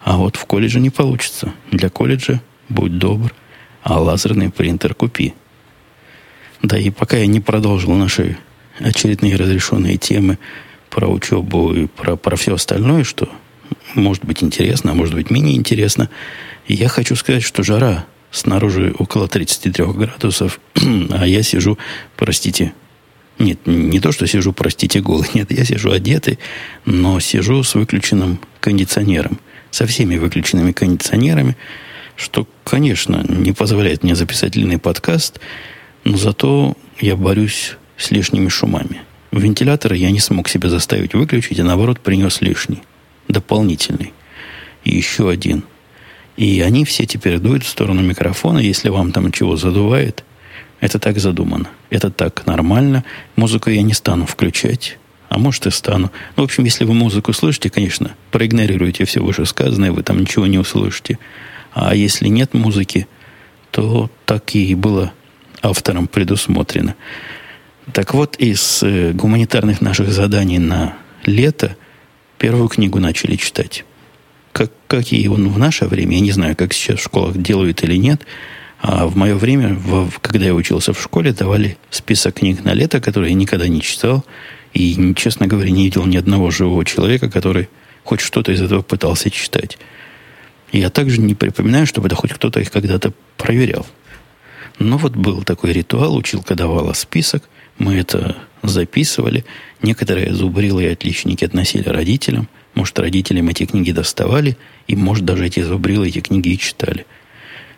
[0.01, 1.53] А вот в колледже не получится.
[1.71, 3.33] Для колледжа будь добр,
[3.83, 5.33] а лазерный принтер купи.
[6.61, 8.37] Да и пока я не продолжил наши
[8.79, 10.37] очередные разрешенные темы
[10.89, 13.29] про учебу и про, про все остальное, что
[13.95, 16.09] может быть интересно, а может быть менее интересно,
[16.67, 20.59] я хочу сказать, что жара снаружи около 33 градусов,
[21.11, 21.77] а я сижу,
[22.15, 22.73] простите,
[23.39, 26.39] нет, не то, что сижу, простите, голый, нет, я сижу одетый,
[26.85, 29.39] но сижу с выключенным кондиционером,
[29.71, 31.55] со всеми выключенными кондиционерами,
[32.15, 35.39] что, конечно, не позволяет мне записать длинный подкаст,
[36.03, 39.01] но зато я борюсь с лишними шумами.
[39.31, 42.81] Вентилятор я не смог себя заставить выключить, а наоборот принес лишний,
[43.27, 44.13] дополнительный.
[44.83, 45.63] И еще один–
[46.37, 50.23] и они все теперь дуют в сторону микрофона, если вам там чего задувает.
[50.79, 51.69] Это так задумано.
[51.89, 53.03] Это так нормально.
[53.35, 54.99] Музыку я не стану включать.
[55.29, 56.11] А может и стану.
[56.35, 60.59] Ну, в общем, если вы музыку слышите, конечно, проигнорируйте все вышесказанное, вы там ничего не
[60.59, 61.17] услышите.
[61.73, 63.07] А если нет музыки,
[63.71, 65.11] то так и было
[65.63, 66.95] автором предусмотрено.
[67.93, 71.75] Так вот, из э, гуманитарных наших заданий на лето
[72.37, 73.85] первую книгу начали читать
[74.57, 77.83] как, как и он в наше время, я не знаю, как сейчас в школах делают
[77.83, 78.23] или нет,
[78.81, 82.99] а в мое время, в, когда я учился в школе, давали список книг на лето,
[82.99, 84.25] которые я никогда не читал,
[84.73, 87.69] и, честно говоря, не видел ни одного живого человека, который
[88.03, 89.77] хоть что-то из этого пытался читать.
[90.71, 93.85] Я также не припоминаю, чтобы это хоть кто-то их когда-то проверял.
[94.79, 97.43] Но вот был такой ритуал, училка давала список,
[97.77, 99.45] мы это записывали.
[99.81, 106.09] Некоторые зубрилые отличники относили родителям, может, родителям эти книги доставали, и, может, даже эти зубрилы
[106.09, 107.05] эти книги и читали.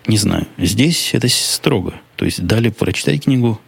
[0.08, 0.48] Не знаю.
[0.58, 1.94] Здесь это строго.
[2.16, 3.62] То есть дали прочитать книгу,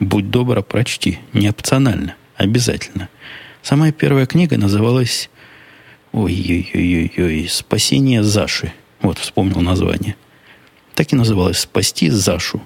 [0.00, 1.18] будь добра, прочти.
[1.32, 3.08] Не опционально, обязательно.
[3.62, 5.30] Самая первая книга называлась
[6.14, 8.72] Ой-ой-ой-ой, «Спасение Заши».
[9.02, 10.14] Вот, вспомнил название.
[10.94, 12.62] Так и называлось «Спасти Зашу».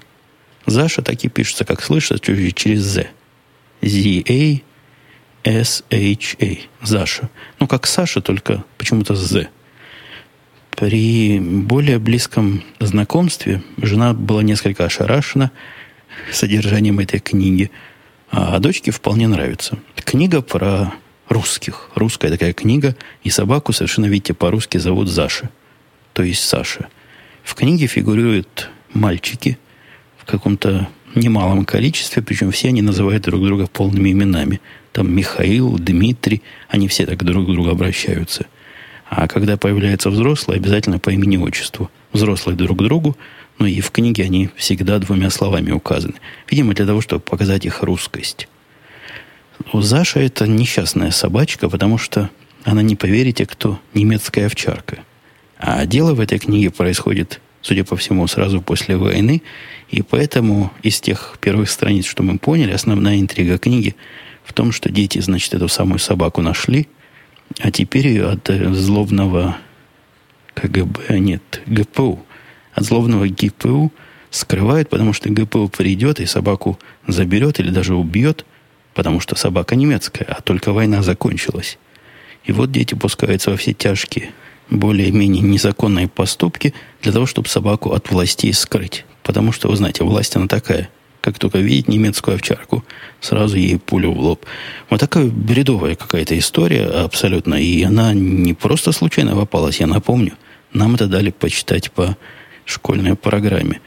[0.65, 3.07] Заша так и пишется, как слышится, через «з».
[3.81, 4.61] Z-A
[5.43, 6.57] S-H-A.
[6.85, 7.29] Заша.
[7.59, 9.49] Ну, как Саша, только почему-то Z.
[10.71, 15.51] При более близком знакомстве жена была несколько ошарашена
[16.31, 17.71] содержанием этой книги,
[18.31, 19.79] а дочке вполне нравится.
[19.95, 20.93] Книга про
[21.27, 21.89] русских.
[21.95, 25.49] Русская такая книга, и собаку совершенно, видите, по-русски зовут Заша,
[26.13, 26.87] то есть Саша.
[27.43, 29.57] В книге фигурируют мальчики
[30.31, 34.61] каком-то немалом количестве, причем все они называют друг друга полными именами.
[34.91, 38.45] Там Михаил, Дмитрий, они все так друг к другу обращаются.
[39.09, 41.89] А когда появляется взрослый, обязательно по имени-отчеству.
[42.13, 43.17] Взрослые друг к другу,
[43.57, 46.15] но и в книге они всегда двумя словами указаны.
[46.49, 48.47] Видимо, для того, чтобы показать их русскость.
[49.73, 52.29] У Заша это несчастная собачка, потому что
[52.63, 54.99] она, не поверите, кто немецкая овчарка.
[55.57, 59.41] А дело в этой книге происходит судя по всему, сразу после войны.
[59.89, 63.95] И поэтому из тех первых страниц, что мы поняли, основная интрига книги
[64.43, 66.87] в том, что дети, значит, эту самую собаку нашли,
[67.59, 69.57] а теперь ее от э, злобного
[70.53, 72.19] КГБ, нет, ГПУ,
[72.73, 73.91] от злобного ГПУ
[74.29, 78.45] скрывают, потому что ГПУ придет и собаку заберет или даже убьет,
[78.93, 81.77] потому что собака немецкая, а только война закончилась.
[82.43, 84.31] И вот дети пускаются во все тяжкие,
[84.69, 89.05] более-менее незаконные поступки для того, чтобы собаку от властей скрыть.
[89.23, 90.89] Потому что, вы знаете, власть она такая.
[91.21, 92.83] Как только видит немецкую овчарку,
[93.19, 94.45] сразу ей пулю в лоб.
[94.89, 97.55] Вот такая бредовая какая-то история абсолютно.
[97.55, 100.33] И она не просто случайно попалась, я напомню.
[100.71, 102.17] Нам это дали почитать по
[102.65, 103.81] школьной программе.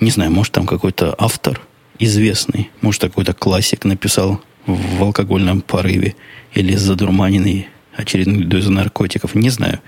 [0.00, 1.60] Не знаю, может, там какой-то автор
[1.98, 6.14] известный, может, какой-то классик написал в алкогольном порыве
[6.54, 9.80] или задурманенный очередной дозой наркотиков, не знаю.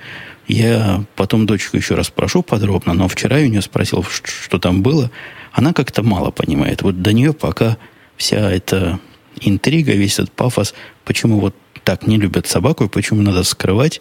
[0.49, 4.83] Я потом дочку еще раз спрошу подробно, но вчера я у нее спросил, что там
[4.83, 5.11] было.
[5.53, 6.83] Она как-то мало понимает.
[6.83, 7.77] Вот до нее пока
[8.17, 8.99] вся эта
[9.41, 14.01] интрига, весь этот пафос, почему вот так не любят собаку и почему надо скрывать,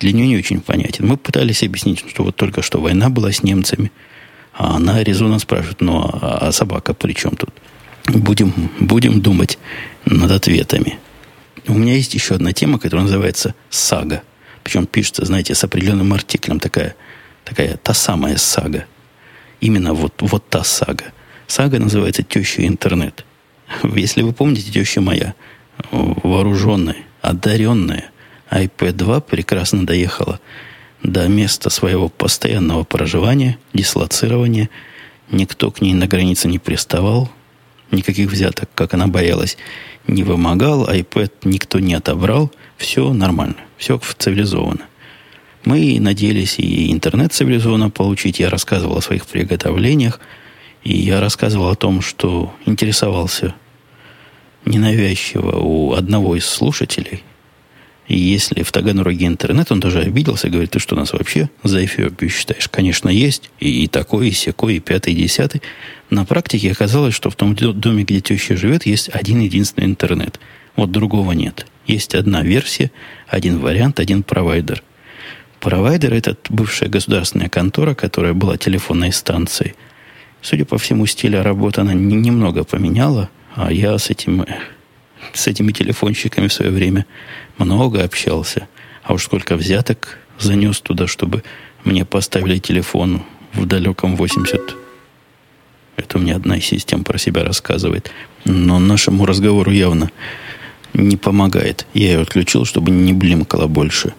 [0.00, 1.06] для нее не очень понятен.
[1.06, 3.92] Мы пытались объяснить, что вот только что война была с немцами,
[4.52, 7.50] а она резонно спрашивает, ну а, а собака при чем тут?
[8.08, 9.58] Будем, будем думать
[10.04, 10.98] над ответами.
[11.66, 14.22] У меня есть еще одна тема, которая называется «Сага».
[14.64, 16.94] Причем пишется, знаете, с определенным артиклем такая,
[17.44, 18.86] такая та самая сага.
[19.60, 21.06] Именно вот, вот та сага.
[21.46, 23.24] Сага называется «Теща интернет».
[23.94, 25.34] Если вы помните, теща моя,
[25.90, 28.10] вооруженная, одаренная,
[28.50, 30.40] iPad 2 прекрасно доехала
[31.02, 34.68] до места своего постоянного проживания, дислоцирования.
[35.30, 37.30] Никто к ней на границе не приставал,
[37.92, 39.56] никаких взяток, как она боялась,
[40.06, 44.86] не вымогал, iPad никто не отобрал, все нормально, все цивилизованно.
[45.64, 48.40] Мы надеялись и интернет цивилизованно получить.
[48.40, 50.18] Я рассказывал о своих приготовлениях,
[50.82, 53.54] и я рассказывал о том, что интересовался
[54.64, 57.22] ненавязчиво у одного из слушателей.
[58.08, 62.30] И если в Таганроге интернет, он тоже обиделся, говорит, ты что, нас вообще за Эфиопию
[62.30, 62.68] считаешь?
[62.68, 63.50] Конечно, есть.
[63.60, 65.62] И, и такой, и секой, и пятый, и десятый.
[66.10, 70.40] На практике оказалось, что в том доме, где теща живет, есть один единственный интернет.
[70.76, 71.66] Вот другого нет.
[71.86, 72.90] Есть одна версия,
[73.28, 74.82] один вариант, один провайдер.
[75.60, 79.74] Провайдер– это бывшая государственная контора, которая была телефонной станцией.
[80.40, 84.44] Судя по всему, стиля работы она немного поменяла, а я с, этим,
[85.32, 87.06] с этими телефонщиками в свое время
[87.58, 88.68] много общался.
[89.02, 91.42] А уж сколько взяток занес туда, чтобы
[91.84, 93.22] мне поставили телефон
[93.54, 94.76] в далеком 80
[95.96, 98.10] это у меня одна из систем про себя рассказывает.
[98.44, 100.10] Но нашему разговору явно
[100.94, 101.86] не помогает.
[101.94, 104.14] Я ее отключил, чтобы не блимкало больше.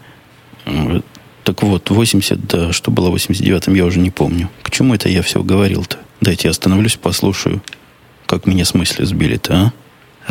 [1.44, 4.50] Так вот, 80, да, что было в 89-м, я уже не помню.
[4.62, 5.98] К чему это я все говорил-то?
[6.22, 7.62] Дайте я остановлюсь, послушаю,
[8.26, 9.74] как меня с мысли сбили-то, а?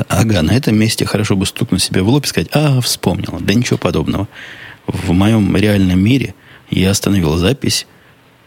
[0.08, 3.38] Ага, на этом месте хорошо бы стукнуть себе в лоб и сказать, а, вспомнил.
[3.40, 4.28] Да ничего подобного.
[4.86, 6.34] В моем реальном мире
[6.70, 7.86] я остановил запись,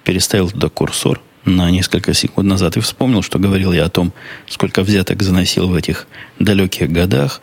[0.04, 4.14] переставил туда курсор, на несколько секунд назад и вспомнил, что говорил я о том,
[4.48, 6.08] сколько взяток заносил в этих
[6.40, 7.42] далеких годах.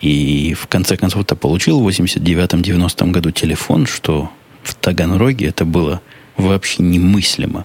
[0.00, 4.30] И в конце концов-то получил в 89-90 году телефон, что
[4.62, 6.00] в Таганроге это было
[6.36, 7.64] вообще немыслимо.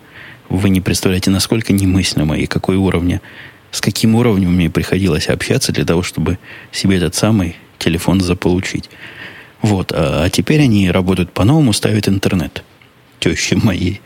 [0.50, 3.22] Вы не представляете, насколько немыслимо и какой уровня,
[3.72, 6.40] с каким уровнем мне приходилось общаться для того, чтобы
[6.72, 8.90] себе этот самый телефон заполучить.
[9.62, 12.64] Вот, а, а теперь они работают по-новому, ставят интернет.
[13.20, 14.02] Тещи моей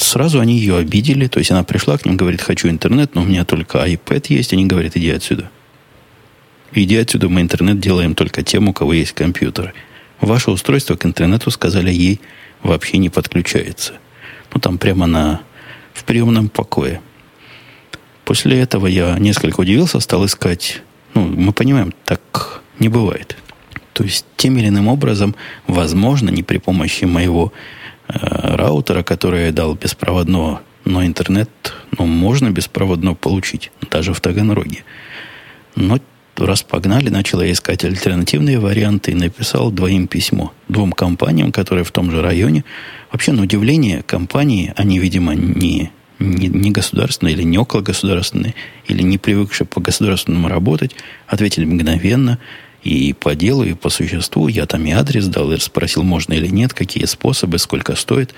[0.00, 1.26] сразу они ее обидели.
[1.26, 4.52] То есть она пришла к ним, говорит, хочу интернет, но у меня только iPad есть.
[4.52, 5.50] Они говорят, иди отсюда.
[6.72, 9.74] Иди отсюда, мы интернет делаем только тем, у кого есть компьютер.
[10.20, 12.20] Ваше устройство к интернету, сказали ей,
[12.62, 13.94] вообще не подключается.
[14.52, 15.40] Ну, там прямо на,
[15.94, 17.00] в приемном покое.
[18.28, 20.82] После этого я несколько удивился, стал искать.
[21.14, 23.36] Ну, мы понимаем, так не бывает.
[23.92, 25.34] То есть, тем или иным образом,
[25.66, 27.52] возможно, не при помощи моего
[28.08, 31.50] Э, раутера, который я дал беспроводного, но интернет
[31.98, 34.84] ну, можно беспроводно получить, даже в Таганроге.
[35.76, 35.98] Но
[36.36, 40.52] раз погнали, начал я искать альтернативные варианты и написал двоим письмо.
[40.68, 42.64] Двум компаниям, которые в том же районе.
[43.12, 48.54] Вообще, на удивление, компании, они, видимо, не, не, не государственные или не около государственные,
[48.86, 50.94] или не привыкшие по государственному работать,
[51.26, 52.38] ответили мгновенно–
[52.82, 54.48] и по делу, и по существу.
[54.48, 58.34] Я там и адрес дал, и спросил, можно или нет, какие способы, сколько стоит.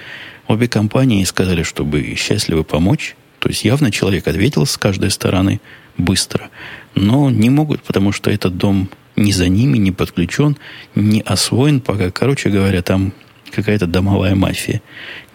[0.48, 3.16] Обе компании сказали, чтобы счастливы помочь.
[3.38, 5.60] То есть явно человек ответил с каждой стороны
[5.96, 6.50] быстро.
[6.94, 10.56] Но не могут, потому что этот дом не за ними, не подключен,
[10.94, 12.10] не освоен пока.
[12.10, 13.12] Короче говоря, там
[13.50, 14.82] какая-то домовая мафия.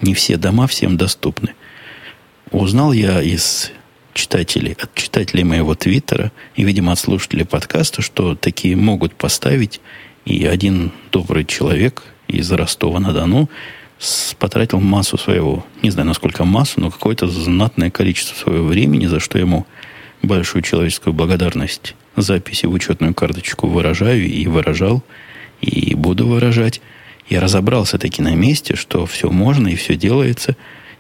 [0.02, 1.54] Не все дома всем доступны.
[2.56, 3.74] Узнал я из
[4.14, 9.82] читателей, от читателей моего твиттера и, видимо, от слушателей подкаста, что такие могут поставить.
[10.24, 13.50] И один добрый человек из Ростова-на-Дону
[14.40, 19.38] потратил массу своего, не знаю, насколько массу, но какое-то знатное количество своего времени, за что
[19.38, 19.68] ему
[20.22, 25.04] большую человеческую благодарность записи в учетную карточку выражаю и выражал,
[25.60, 26.80] и буду выражать.
[27.28, 30.56] Я разобрался таки на месте, что все можно и все делается,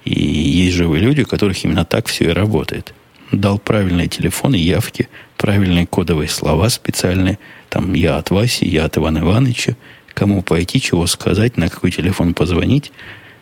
[0.05, 2.93] и есть живые люди, у которых именно так все и работает.
[3.31, 7.39] Дал правильные телефоны, явки, правильные кодовые слова специальные.
[7.69, 9.75] Там я от Васи, я от Ивана Ивановича.
[10.13, 12.91] Кому пойти, чего сказать, на какой телефон позвонить.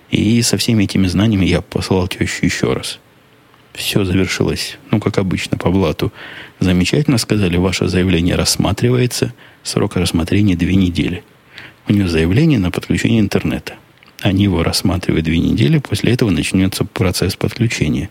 [0.10, 3.00] И со всеми этими знаниями я послал тещу еще раз.
[3.74, 6.14] Все завершилось, ну, как обычно, по блату.
[6.60, 9.34] Замечательно сказали, ваше заявление рассматривается.
[9.64, 11.24] Срок рассмотрения две недели.
[11.88, 13.74] У нее заявление на подключение интернета.
[14.24, 18.10] Они его рассматривают две недели, после этого начнется процесс подключения,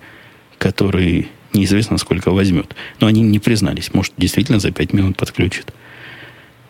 [0.58, 2.76] который неизвестно сколько возьмет.
[3.00, 5.74] Но они не признались, может, действительно за пять минут подключат.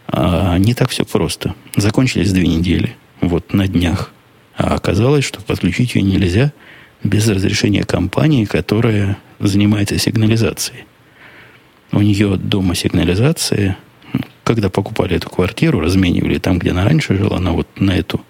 [0.09, 1.55] А не так все просто.
[1.77, 4.13] Закончились две недели, вот на днях.
[4.57, 6.53] А оказалось, что подключить ее нельзя–
[7.05, 10.85] без разрешения компании, которая занимается сигнализацией.
[11.91, 13.77] У нее дома сигнализация.
[14.45, 18.21] Когда покупали эту квартиру, разменивали там, где она раньше жила, она вот на эту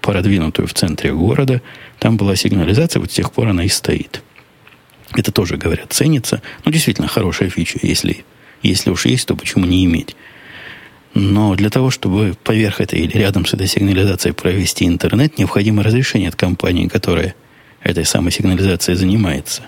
[0.00, 1.62] продвинутую в центре города,
[1.98, 4.22] там была сигнализация, вот с тех пор она и стоит.
[5.12, 6.40] Это тоже, говорят, ценится.
[6.64, 7.78] Ну, действительно, хорошая фича.
[7.82, 8.24] Если,
[8.62, 10.14] если уж есть, то почему не иметь?
[11.14, 16.28] Но для того, чтобы поверх этой или рядом с этой сигнализацией провести интернет, необходимо разрешение
[16.28, 17.34] от компании, которая
[17.82, 19.62] этой самой сигнализацией занимается.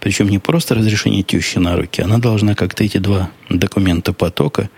[0.00, 4.70] Причем не просто разрешение тещи на руки, она должна как-то эти два документа потока,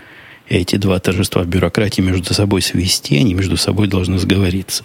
[0.50, 4.84] эти два торжества бюрократии между собой свести, они между собой должны сговориться.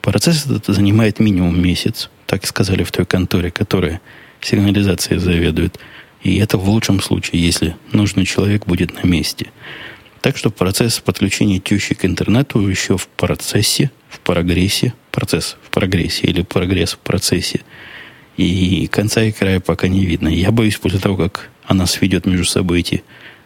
[0.00, 4.00] Процесс этот занимает минимум месяц, так сказали в той конторе, которая
[4.40, 5.78] сигнализацией заведует.
[6.22, 9.48] И это в лучшем случае, если нужный человек будет на месте.
[10.20, 16.28] Так что процесс подключения тещи к интернету еще в процессе, в прогрессе, процесс в прогрессе
[16.28, 17.62] или прогресс в процессе.
[18.36, 20.28] И конца и края пока не видно.
[20.28, 23.02] Я боюсь, после того, как она сведет между собой эти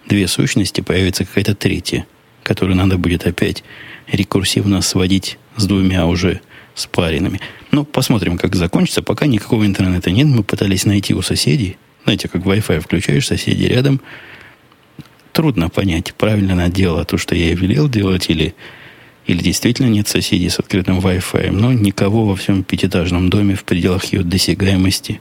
[0.06, 2.06] две сущности, появится какая-то третья,
[2.42, 3.64] которую надо будет опять
[4.10, 6.40] рекурсивно сводить с двумя уже
[6.74, 7.40] спаренными.
[7.70, 9.02] Ну, посмотрим, как закончится.
[9.02, 10.26] Пока никакого интернета нет.
[10.26, 11.76] Мы пытались найти у соседей.
[12.04, 14.00] Знаете, как Wi-Fi включаешь, соседи рядом.
[15.32, 18.54] Трудно понять, правильно она делала то, что я ей велел делать, или
[19.26, 24.04] или действительно нет соседей с открытым Wi-Fi, но никого во всем пятиэтажном доме в пределах
[24.12, 25.20] ее досягаемости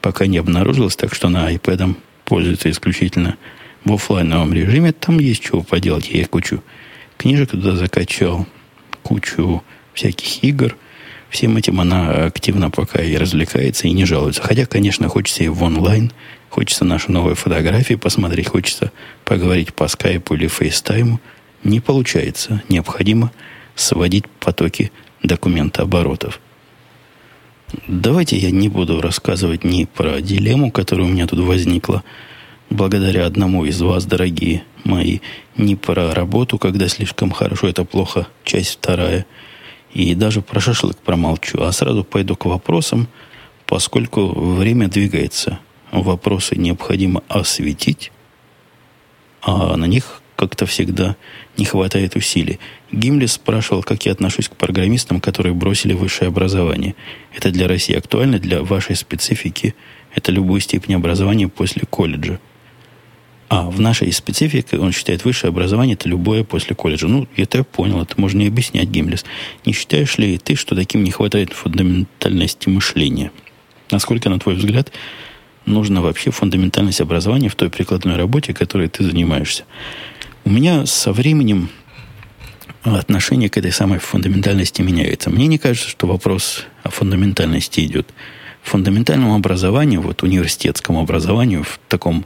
[0.00, 3.36] пока не обнаружилось, так что на iPad пользуется исключительно
[3.84, 4.92] в офлайновом режиме.
[4.92, 6.08] Там есть чего поделать.
[6.10, 6.62] Я кучу
[7.16, 8.46] книжек туда закачал,
[9.02, 9.62] кучу
[9.94, 10.76] всяких игр.
[11.28, 14.42] Всем этим она активно пока и развлекается, и не жалуется.
[14.42, 16.10] Хотя, конечно, хочется и в онлайн,
[16.48, 18.90] хочется наши новые фотографии посмотреть, хочется
[19.24, 21.20] поговорить по скайпу или фейстайму.
[21.62, 22.62] Не получается.
[22.68, 23.30] Необходимо
[23.76, 24.90] сводить потоки
[25.22, 26.40] документооборотов.
[27.86, 32.02] Давайте я не буду рассказывать ни про дилемму, которая у меня тут возникла,
[32.70, 35.18] благодаря одному из вас, дорогие мои,
[35.56, 39.26] ни про работу, когда слишком хорошо, это плохо, часть вторая,
[39.92, 43.08] и даже про шашлык промолчу, а сразу пойду к вопросам,
[43.66, 45.58] поскольку время двигается.
[45.90, 48.12] Вопросы необходимо осветить,
[49.42, 51.16] а на них как-то всегда
[51.58, 52.60] не хватает усилий.
[52.92, 56.94] Гимлис спрашивал, как я отношусь к программистам, которые бросили высшее образование.
[57.36, 59.74] Это для России актуально, для вашей специфики.
[60.14, 62.38] Это любую степень образования после колледжа.
[63.50, 67.08] А в нашей специфике он считает высшее образование это любое после колледжа.
[67.08, 69.24] Ну, это я понял, это можно и объяснять, Гимлис.
[69.66, 73.32] Не считаешь ли ты, что таким не хватает фундаментальности мышления?
[73.90, 74.92] Насколько, на твой взгляд,
[75.66, 79.64] нужна вообще фундаментальность образования в той прикладной работе, которой ты занимаешься?
[80.44, 81.70] У меня со временем
[82.84, 85.28] отношение к этой самой фундаментальности меняется.
[85.28, 88.14] Мне не кажется, что вопрос о фундаментальности идет.
[88.62, 92.24] В фундаментальном образовании, вот университетском образовании, в таком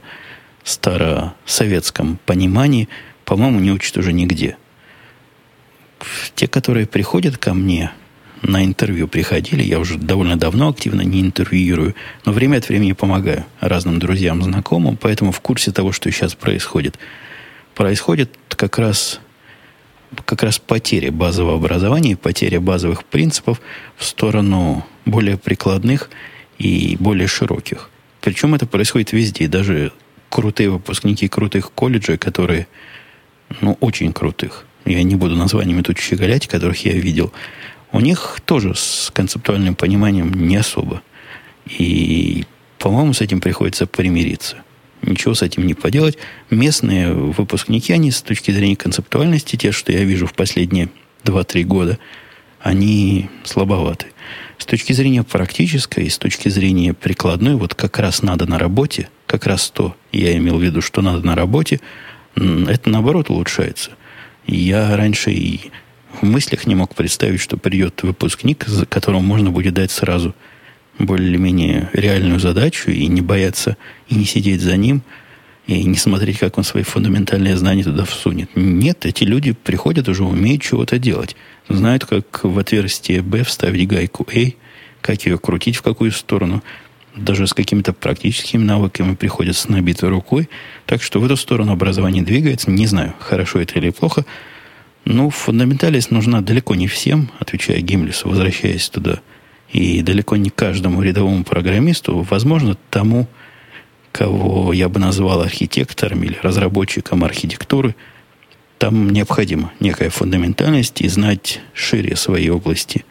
[0.69, 2.89] старосоветском понимании,
[3.23, 4.57] по-моему, не учат уже нигде.
[6.35, 7.91] Те, которые приходят ко мне,
[8.41, 11.95] на интервью приходили, я уже довольно давно активно не интервьюирую,
[12.25, 16.99] но время от времени помогаю разным друзьям, знакомым, поэтому в курсе того, что сейчас происходит–
[17.75, 19.19] происходит как раз,
[20.23, 23.61] как раз потеря базового образования, потеря базовых принципов
[23.97, 26.09] в сторону более прикладных
[26.57, 27.91] и более широких.
[28.21, 29.47] Причем это происходит везде.
[29.47, 29.91] Даже
[30.35, 32.67] крутые выпускники крутых колледжей, которые,
[33.61, 37.31] ну, очень крутых, я не буду названиями тут щеголять, которых я видел,
[37.93, 41.01] у них тоже с концептуальным пониманием не особо.
[41.65, 42.43] И,
[42.79, 44.57] по-моему, с этим приходится примириться.
[45.01, 46.17] Ничего с этим не поделать.
[46.49, 50.89] Местные выпускники, они с точки зрения концептуальности, те, что я вижу в последние
[51.23, 51.97] 2-3 года,
[52.59, 54.07] они слабоваты.
[54.57, 59.45] С точки зрения практической, с точки зрения прикладной, вот как раз надо на работе, как
[59.45, 61.81] раз то, я имел в виду, что надо на работе,
[62.35, 63.91] это наоборот улучшается.
[64.47, 65.71] Я раньше и
[66.21, 70.33] в мыслях не мог представить, что придет выпускник, за которому можно будет дать сразу
[70.97, 73.75] более-менее реальную задачу и не бояться,
[74.07, 75.03] и не сидеть за ним,
[75.67, 78.49] и не смотреть, как он свои фундаментальные знания туда всунет.
[78.55, 81.35] Нет, эти люди приходят уже, умеют чего-то делать.
[81.67, 84.51] Знают, как в отверстие B вставить гайку A,
[85.01, 86.63] как ее крутить в какую сторону.
[87.15, 90.49] Даже с какими-то практическими навыками приходят с набитой рукой.
[90.85, 92.69] Так что в эту сторону образование двигается.
[92.69, 94.25] Не знаю, хорошо это или плохо.
[95.05, 99.21] Ну, фундаментальность нужна далеко не всем, отвечая Гимлису, возвращаясь туда.
[99.71, 103.27] И далеко не каждому рядовому программисту, возможно, тому,
[104.15, 107.95] кого я бы назвал архитектором или разработчиком архитектуры,
[108.77, 113.03] там необходима некая фундаментальность и знать шире своей области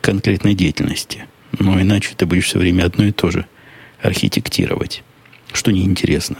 [0.00, 1.24] конкретной деятельности.
[1.58, 3.46] Но иначе ты будешь все время одно и то же
[4.00, 5.02] архитектировать,
[5.52, 6.36] что неинтересно.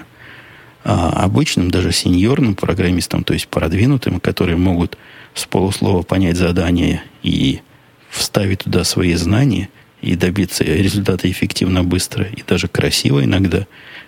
[0.84, 4.98] А обычным, даже сеньорным программистам, то есть продвинутым, которые могут
[5.34, 7.60] с полуслова понять задание и
[8.08, 9.68] вставить туда свои знания
[10.00, 13.66] и добиться результата эффективно, быстро и даже красиво иногда,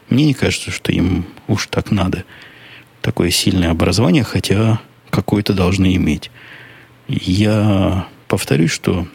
[0.09, 2.25] мне не кажется, что им уж так надо.
[3.01, 4.81] Такое сильное образование, хотя
[5.11, 6.31] какое-то должны иметь.
[7.09, 9.07] Я повторюсь, что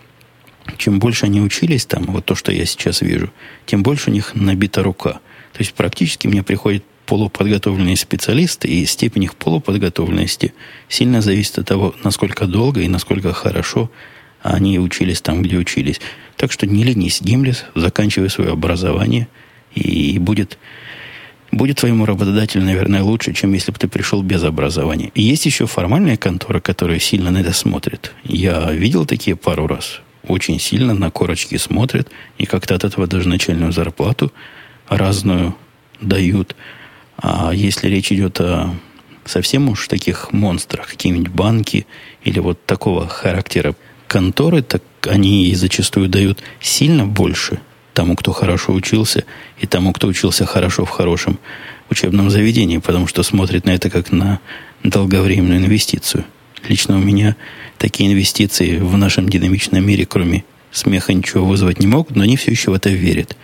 [0.77, 3.31] чем больше они учились там, вот то, что я сейчас вижу,
[3.65, 5.13] тем больше у них набита рука.
[5.53, 10.53] То есть практически мне приходит полуподготовленные специалисты, и степень их полуподготовленности
[10.89, 13.89] сильно зависит от того, насколько долго и насколько хорошо
[14.53, 15.99] они учились там, где учились.
[16.35, 19.27] Так что не ленись, Гимлис, заканчивай свое образование,
[19.73, 20.57] и будет,
[21.51, 25.11] будет твоему работодателю, наверное, лучше, чем если бы ты пришел без образования.
[25.15, 28.13] И есть еще формальная контора, которая сильно на это смотрит.
[28.23, 30.01] Я видел такие пару раз.
[30.27, 34.31] Очень сильно на корочки смотрят, и как-то от этого даже начальную зарплату
[34.87, 35.55] разную
[36.01, 36.55] дают.
[37.17, 38.73] А если речь идет о
[39.25, 41.85] совсем уж таких монстрах, какие-нибудь банки
[42.23, 43.75] или вот такого характера
[44.07, 47.59] конторы, так они зачастую дают сильно больше
[47.93, 49.25] тому, кто хорошо учился,
[49.59, 51.39] и тому, кто учился хорошо в хорошем
[51.89, 54.39] учебном заведении, потому что смотрит на это как на
[54.83, 56.23] долговременную инвестицию.
[56.67, 57.35] Лично у меня
[57.77, 62.51] такие инвестиции в нашем динамичном мире, кроме смеха, ничего вызвать не могут, но они все
[62.51, 63.35] еще в это верят.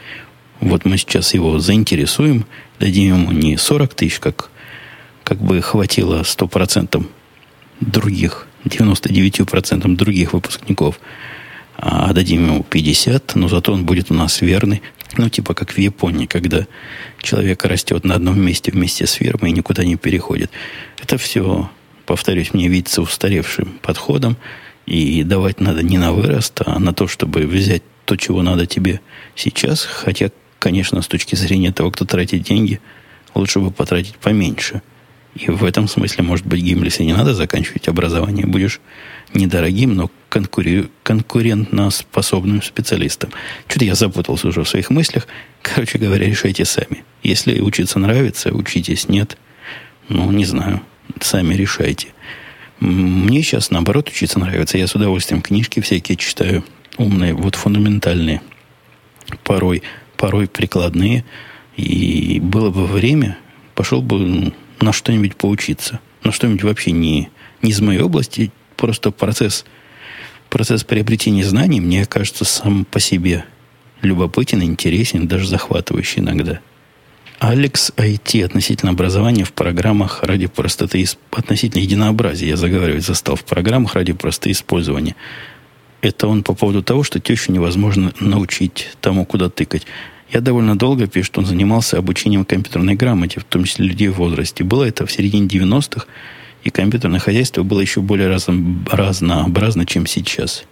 [0.59, 2.45] Вот мы сейчас его заинтересуем,
[2.80, 4.51] дадим ему не 40 тысяч, как,
[5.24, 7.05] как бы хватило 100%
[7.82, 10.99] других, 99% других выпускников,
[11.76, 14.82] а дадим ему 50, но зато он будет у нас верный.
[15.18, 16.66] Ну, типа как в Японии, когда
[17.22, 20.49] человек растет на одном месте вместе с фирмой и никуда не переходит.
[21.01, 21.70] Это все,
[22.05, 24.38] повторюсь, мне видится устаревшим подходом.
[24.86, 28.99] И давать надо не на вырост, а на то, чтобы взять то, чего надо тебе
[29.36, 29.84] сейчас.
[29.86, 30.30] Хотя
[30.64, 32.80] конечно, с точки зрения того, кто тратит деньги,
[33.36, 34.82] лучше бы потратить поменьше.
[35.36, 38.45] И в этом смысле, может быть, Гимлисе не надо заканчивать образование.
[38.45, 38.79] Будешь
[39.34, 40.89] недорогим, но конкури...
[41.01, 43.31] конкурентно способным специалистом.
[43.67, 45.27] Что-то я запутался уже в своих мыслях.
[45.61, 47.03] Короче говоря, решайте сами.
[47.23, 49.09] Если учиться нравится, учитесь.
[49.09, 49.38] Нет,
[50.07, 50.81] ну, не знаю.
[51.19, 52.09] Сами решайте.
[52.79, 54.77] Мне сейчас, наоборот, учиться нравится.
[54.77, 56.63] Я с удовольствием книжки всякие читаю.
[56.97, 58.41] Умные, вот фундаментальные.
[59.43, 59.81] Порой
[60.23, 61.25] порой прикладные,
[61.75, 63.38] и было бы время,
[63.75, 65.99] пошел бы на что-нибудь поучиться.
[66.24, 67.30] На что-нибудь вообще не,
[67.61, 69.65] не из моей области, просто процесс,
[70.49, 73.45] процесс приобретения знаний, мне кажется, сам по себе
[74.01, 76.59] любопытен, интересен, даже захватывающий иногда.
[77.39, 83.95] Алекс IT относительно образования в программах ради простоты, относительно единообразия, я заговариваю, застал в программах
[83.95, 85.15] ради простоты использования.
[86.01, 89.86] Это он по поводу того, что тещу невозможно научить тому, куда тыкать.
[90.34, 94.63] Я довольно долго, пишет, он занимался обучением компьютерной грамоте, в том числе людей в возрасте.
[94.63, 96.07] Было это в середине 90-х,
[96.63, 100.65] и компьютерное хозяйство было еще более разно, разнообразно, чем сейчас.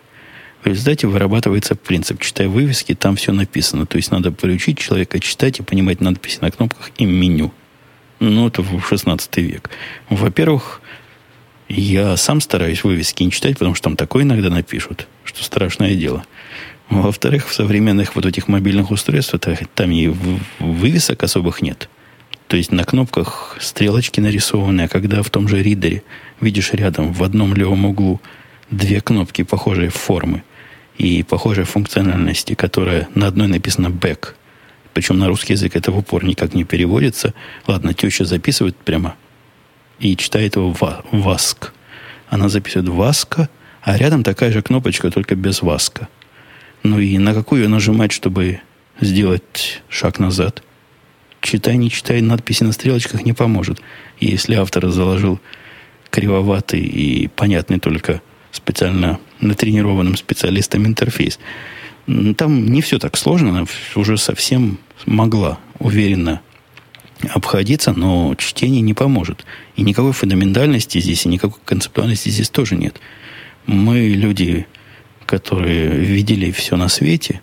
[0.63, 2.21] В результате вырабатывается принцип.
[2.21, 3.85] Читая вывески, там все написано.
[3.85, 7.53] То есть надо приучить человека читать и понимать надписи на кнопках и меню.
[8.19, 9.69] Ну, это в 16 век.
[10.09, 10.81] Во-первых,
[11.67, 16.25] я сам стараюсь вывески не читать, потому что там такое иногда напишут, что страшное дело.
[16.91, 20.13] Во-вторых, в современных вот этих мобильных устройствах там и
[20.59, 21.89] вывесок особых нет.
[22.49, 26.03] То есть на кнопках стрелочки нарисованы, а когда в том же ридере
[26.41, 28.19] видишь рядом в одном левом углу
[28.69, 30.43] две кнопки похожей формы
[30.97, 34.33] и похожей функциональности, которая на одной написано back.
[34.93, 37.33] Причем на русский язык это в упор никак не переводится.
[37.67, 39.15] Ладно, теща записывает прямо
[39.99, 40.75] и читает его
[41.13, 41.71] васк.
[42.27, 43.49] Она записывает васка,
[43.81, 46.09] а рядом такая же кнопочка, только без васка.
[46.83, 48.61] Ну и на какую нажимать, чтобы
[48.99, 50.63] сделать шаг назад?
[51.41, 53.81] Читай, не читай, надписи на стрелочках не поможет.
[54.19, 55.39] Если автор заложил
[56.09, 58.21] кривоватый и понятный только
[58.51, 61.39] специально натренированным специалистам интерфейс,
[62.37, 63.65] там не все так сложно, она
[63.95, 66.41] уже совсем могла уверенно
[67.29, 69.45] обходиться, но чтение не поможет.
[69.75, 72.99] И никакой фундаментальности здесь, и никакой концептуальности здесь тоже нет.
[73.67, 74.65] Мы, люди,
[75.31, 77.39] которые видели все на свете,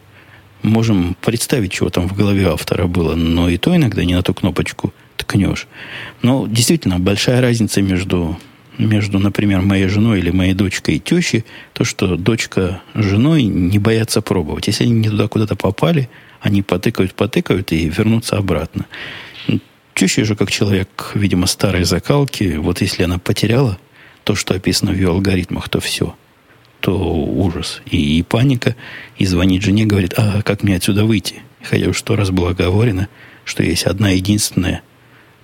[0.62, 4.34] можем представить, чего там в голове автора было, но и то иногда не на ту
[4.34, 5.66] кнопочку ткнешь.
[6.20, 8.39] Но действительно, большая разница между,
[8.76, 13.78] между, например, моей женой или моей дочкой и тещей, то, что дочка с женой не
[13.78, 14.66] боятся пробовать.
[14.66, 16.11] Если они не туда куда-то попали,
[16.43, 18.84] они потыкают, потыкают и вернутся обратно.
[19.95, 23.78] Теща же, как человек, видимо, старой закалки, вот если она потеряла
[24.24, 26.14] то, что описано в ее алгоритмах, то все–
[26.81, 27.83] то ужас.
[27.91, 28.76] И, и паника.
[29.16, 31.43] И звонит жене, говорит, а как мне отсюда выйти?
[31.62, 33.09] Хотя уж сто раз было говорено,
[33.45, 34.83] что есть одна единственная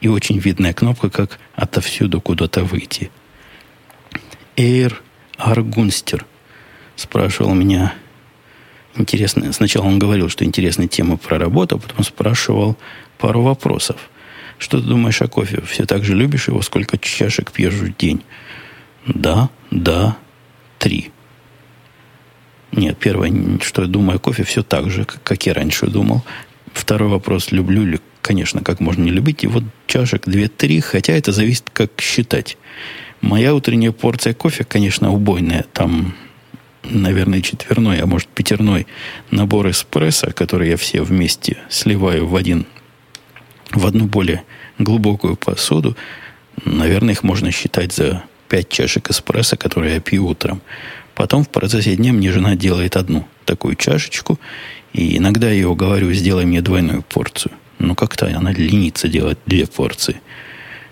[0.01, 3.11] и очень видная кнопка, как отовсюду куда-то выйти.
[4.57, 5.03] Эйр
[5.37, 6.27] Аргунстер
[6.95, 7.95] спрашивал меня,
[8.97, 12.77] интересно, сначала он говорил, что интересная тема про работу, а потом спрашивал
[13.19, 13.97] пару вопросов.
[14.59, 15.63] Что ты думаешь о кофе?
[15.67, 16.63] Все так же любишь его?
[16.63, 18.23] Сколько чашек пьешь в день?
[19.07, 20.17] Да, да,
[20.79, 21.11] три.
[22.77, 26.23] Нет, первое, что я думаю о кофе, все так же, как я раньше думал.
[26.73, 29.45] Второй вопрос, люблю ли, конечно, как можно не любить.
[29.45, 32.57] И вот чашек 2-3, хотя это зависит, как считать.
[33.21, 35.65] Моя утренняя порция кофе, конечно, убойная.
[35.73, 36.17] Там,
[36.83, 38.89] наверное, четверной, а может, пятерной
[39.31, 42.67] набор эспрессо, который я все вместе сливаю в один,
[43.71, 44.43] в одну более
[44.79, 45.97] глубокую посуду.
[46.65, 50.61] Наверное, их можно считать за 5 чашек эспрессо, которые я пью утром.
[51.15, 54.39] Потом в процессе дня мне жена делает одну такую чашечку,
[54.93, 57.53] и иногда я ее говорю, сделай мне двойную порцию.
[57.79, 60.21] Ну, как-то она ленится делать две порции.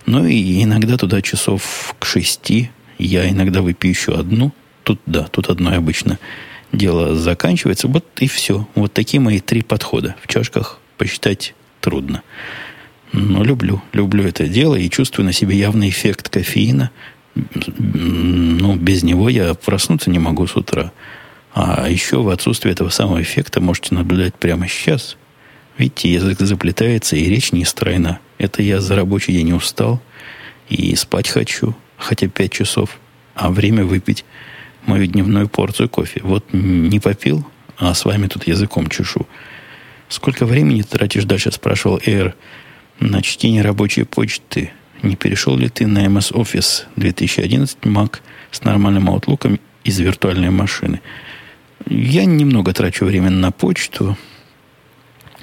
[0.07, 4.53] Ну, и иногда туда часов к шести я иногда выпью еще одну.
[4.85, 6.19] Тут, да, тут одно обычно
[6.73, 7.89] дело заканчивается.
[7.89, 8.67] Вот и все.
[8.75, 10.17] Вот такие мои три подхода.
[10.23, 12.23] В чашках посчитать трудно.
[13.13, 16.91] Но люблю, люблю это дело и чувствую на себе явный эффект кофеина–
[17.35, 20.93] ну, без него я проснуться не могу с утра.
[21.55, 25.17] А еще в отсутствие этого самого эффекта можете наблюдать прямо сейчас.
[25.79, 28.21] Видите, язык заплетается, и речь не стройна.
[28.39, 30.01] Это я за рабочий день устал,
[30.69, 32.99] и спать хочу, хотя пять часов,
[33.35, 34.25] а время выпить
[34.87, 36.21] мою дневную порцию кофе.
[36.23, 39.27] Вот не попил, а с вами тут языком чешу.
[40.09, 42.35] Сколько времени тратишь дальше, спрашивал Эйр,
[43.01, 44.73] на чтение рабочей почты–
[45.03, 48.19] не перешел ли ты на MS Office 2011 Mac
[48.51, 51.01] с нормальным Outlook из виртуальной машины?
[51.87, 54.17] Я немного трачу время на почту.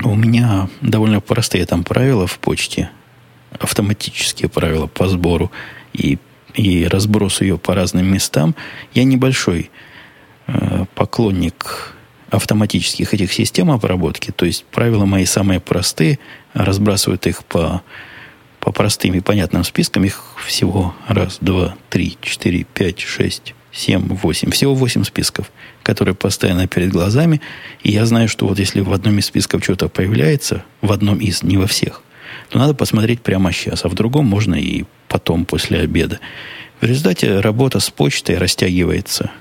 [0.04, 2.90] У меня довольно простые там правила в почте,
[3.60, 5.52] автоматические правила по сбору
[5.94, 6.18] и,
[6.54, 8.56] и разбросу ее по разным местам.
[8.94, 9.70] Я небольшой
[10.48, 11.96] э, поклонник
[12.30, 16.20] автоматических этих систем обработки, то есть правила мои самые простые,
[16.54, 17.82] разбрасывают их по
[18.70, 24.52] по простым и понятным спискам их всего раз, два, три, четыре, пять, шесть, семь, восемь.
[24.52, 25.52] Всего восемь списков,
[25.82, 27.42] которые постоянно перед глазами.
[27.82, 31.42] И я знаю, что вот если в одном из списков что-то появляется, в одном из,
[31.42, 32.04] не во всех,
[32.50, 36.20] то надо посмотреть прямо сейчас, а в другом можно и потом, после обеда.
[36.80, 39.32] В результате работа с почтой растягивается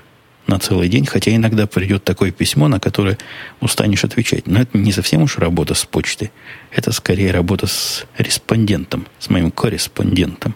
[0.49, 3.17] на целый день, хотя иногда придет такое письмо, на которое
[3.61, 4.47] устанешь отвечать.
[4.47, 6.31] Но это не совсем уж работа с почтой.
[6.71, 10.55] Это скорее работа с респондентом, с моим корреспондентом.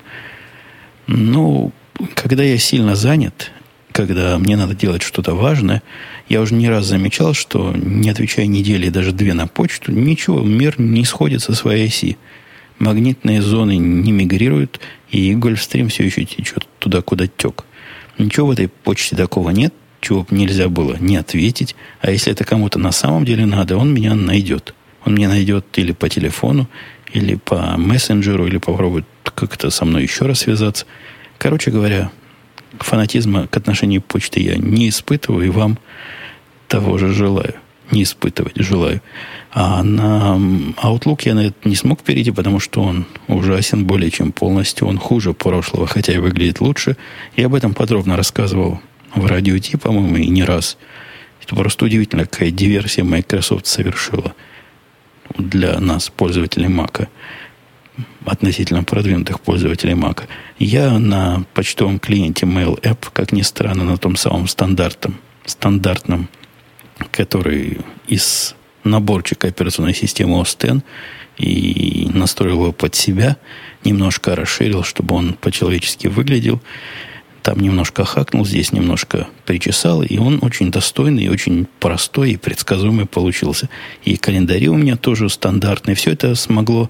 [1.08, 1.72] Ну,
[2.16, 3.52] когда я сильно занят,
[3.92, 5.84] когда мне надо делать что-то важное,
[6.28, 10.80] я уже не раз замечал, что не отвечая недели, даже две на почту, ничего, мир
[10.80, 12.18] не сходит со своей оси.
[12.80, 14.80] Магнитные зоны не мигрируют,
[15.12, 17.66] и Гольфстрим все еще течет туда, куда тек.
[18.18, 19.74] Ничего в этой почте такого нет,
[20.04, 21.76] чего нельзя было не ответить.
[22.02, 24.76] А если это кому-то на самом деле надо, он меня найдет.
[25.06, 26.68] Он меня найдет или по телефону,
[27.12, 30.86] или по мессенджеру, или попробует как-то со мной еще раз связаться.
[31.38, 32.12] Короче говоря,
[32.80, 35.78] фанатизма к отношению почты я не испытываю, и вам
[36.68, 37.56] того же желаю.
[37.92, 39.02] Не испытывать желаю.
[39.52, 40.38] А на
[40.82, 44.88] Outlook я на это не смог перейти, потому что он ужасен более чем полностью.
[44.88, 46.98] Он хуже прошлого, хотя и выглядит лучше.
[47.36, 48.80] Я об этом подробно рассказывал
[49.16, 50.78] в радио Ти, по-моему, и не раз.
[51.42, 54.34] Это просто удивительно, какая диверсия Microsoft совершила
[55.38, 57.08] для нас, пользователей Мака,
[58.26, 60.28] относительно продвинутых пользователей Мака.
[60.60, 66.30] Я на почтовом клиенте Mail App, как ни странно, на том самом стандартном, стандартном,
[67.12, 70.84] который из наборчика операционной системы OS X,
[71.38, 73.38] и настроил его под себя,
[73.84, 76.62] немножко расширил, чтобы он по-человечески выглядел.
[77.44, 83.68] Там немножко хакнул, здесь немножко причесал, и он очень достойный, очень простой и предсказуемый получился.
[84.06, 85.96] И календари у меня тоже стандартные.
[85.96, 86.90] Все это смогло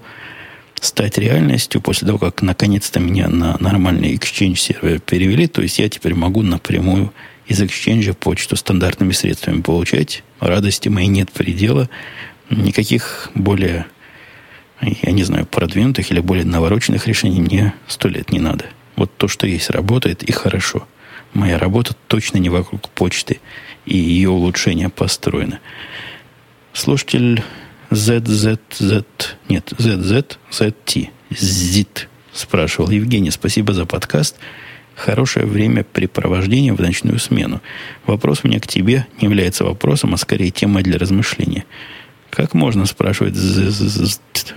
[0.80, 5.48] стать реальностью после того, как наконец-то меня на нормальный Exchange сервер перевели.
[5.48, 7.12] То есть я теперь могу напрямую
[7.48, 10.22] из Exchange почту стандартными средствами получать.
[10.38, 11.90] Радости моей нет предела.
[12.48, 13.86] Никаких более
[14.80, 18.66] я не знаю, продвинутых или более навороченных решений мне сто лет не надо.
[18.96, 20.86] Вот то, что есть, работает и хорошо.
[21.32, 23.40] Моя работа точно не вокруг почты
[23.86, 25.60] и ее улучшения построена.
[26.72, 27.42] Слушатель
[27.90, 28.58] ZZZ,
[29.48, 32.90] нет, ZZZT, ZIT спрашивал.
[32.90, 34.36] Евгений, спасибо за подкаст.
[34.94, 37.60] Хорошее времяпрепровождение в ночную смену.
[38.06, 41.64] Вопрос у меня к тебе не является вопросом, а скорее темой для размышления.
[42.30, 43.34] Как можно, спрашивать,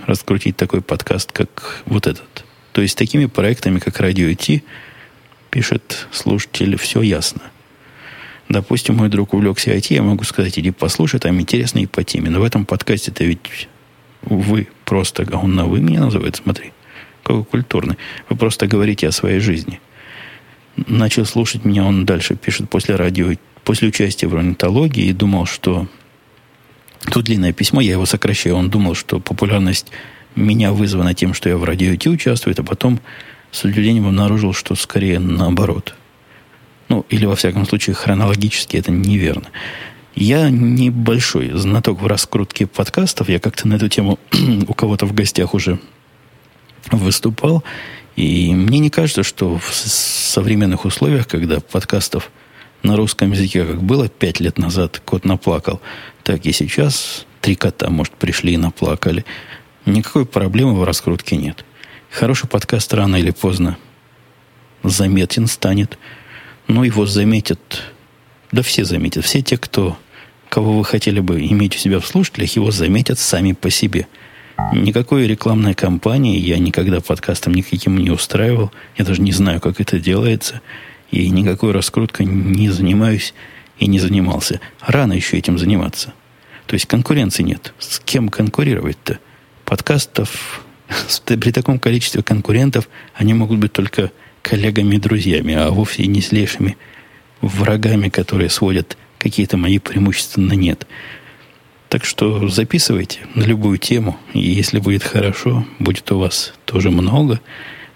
[0.06, 2.44] раскрутить такой подкаст, как вот этот?
[2.78, 4.62] То есть, такими проектами, как Радио IT,
[5.50, 7.42] пишет слушатель, все ясно.
[8.48, 12.30] Допустим, мой друг увлекся IT, я могу сказать, иди послушай, там интересно и по теме.
[12.30, 13.68] Но в этом подкасте это ведь
[14.22, 16.72] вы просто, он на вы меня называет, смотри,
[17.24, 17.96] какой культурный.
[18.28, 19.80] Вы просто говорите о своей жизни.
[20.76, 23.32] Начал слушать меня, он дальше пишет после радио,
[23.64, 25.88] после участия в орнитологии и думал, что
[27.10, 28.54] Тут длинное письмо, я его сокращаю.
[28.54, 29.90] Он думал, что популярность
[30.34, 33.00] меня вызвана тем, что я в радио Ти участвую, а потом
[33.50, 35.94] с удивлением обнаружил, что скорее наоборот.
[36.88, 39.48] Ну, или, во всяком случае, хронологически это неверно.
[40.14, 43.28] Я небольшой знаток в раскрутке подкастов.
[43.28, 44.18] Я как-то на эту тему
[44.68, 45.78] у кого-то в гостях уже
[46.90, 47.62] выступал.
[48.16, 52.30] И мне не кажется, что в современных условиях, когда подкастов
[52.82, 55.80] на русском языке, как было пять лет назад, кот наплакал,
[56.24, 59.24] так и сейчас три кота, может, пришли и наплакали.
[59.88, 61.64] Никакой проблемы в раскрутке нет.
[62.10, 63.78] Хороший подкаст рано или поздно
[64.82, 65.98] заметен станет.
[66.66, 67.84] Но его заметят,
[68.52, 69.24] да все заметят.
[69.24, 69.96] Все те, кто,
[70.50, 74.06] кого вы хотели бы иметь у себя в слушателях, его заметят сами по себе.
[74.74, 78.70] Никакой рекламной кампании я никогда подкастом никаким не устраивал.
[78.98, 80.60] Я даже не знаю, как это делается
[81.10, 83.32] и никакой раскруткой не занимаюсь
[83.78, 84.60] и не занимался.
[84.82, 86.12] Рано еще этим заниматься.
[86.66, 87.72] То есть конкуренции нет.
[87.78, 89.18] С кем конкурировать-то?
[89.68, 90.64] Подкастов
[91.26, 96.78] при таком количестве конкурентов они могут быть только коллегами и друзьями, а вовсе не злейшими
[97.42, 100.86] врагами, которые сводят какие-то мои преимущества на нет.
[101.90, 107.38] Так что записывайте на любую тему, и если будет хорошо, будет у вас тоже много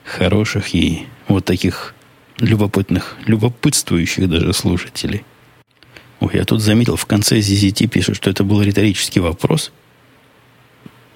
[0.05, 1.95] хороших и вот таких
[2.39, 5.25] любопытных, любопытствующих даже слушателей.
[6.21, 9.73] Ой, я тут заметил, в конце ZZT пишет, что это был риторический вопрос,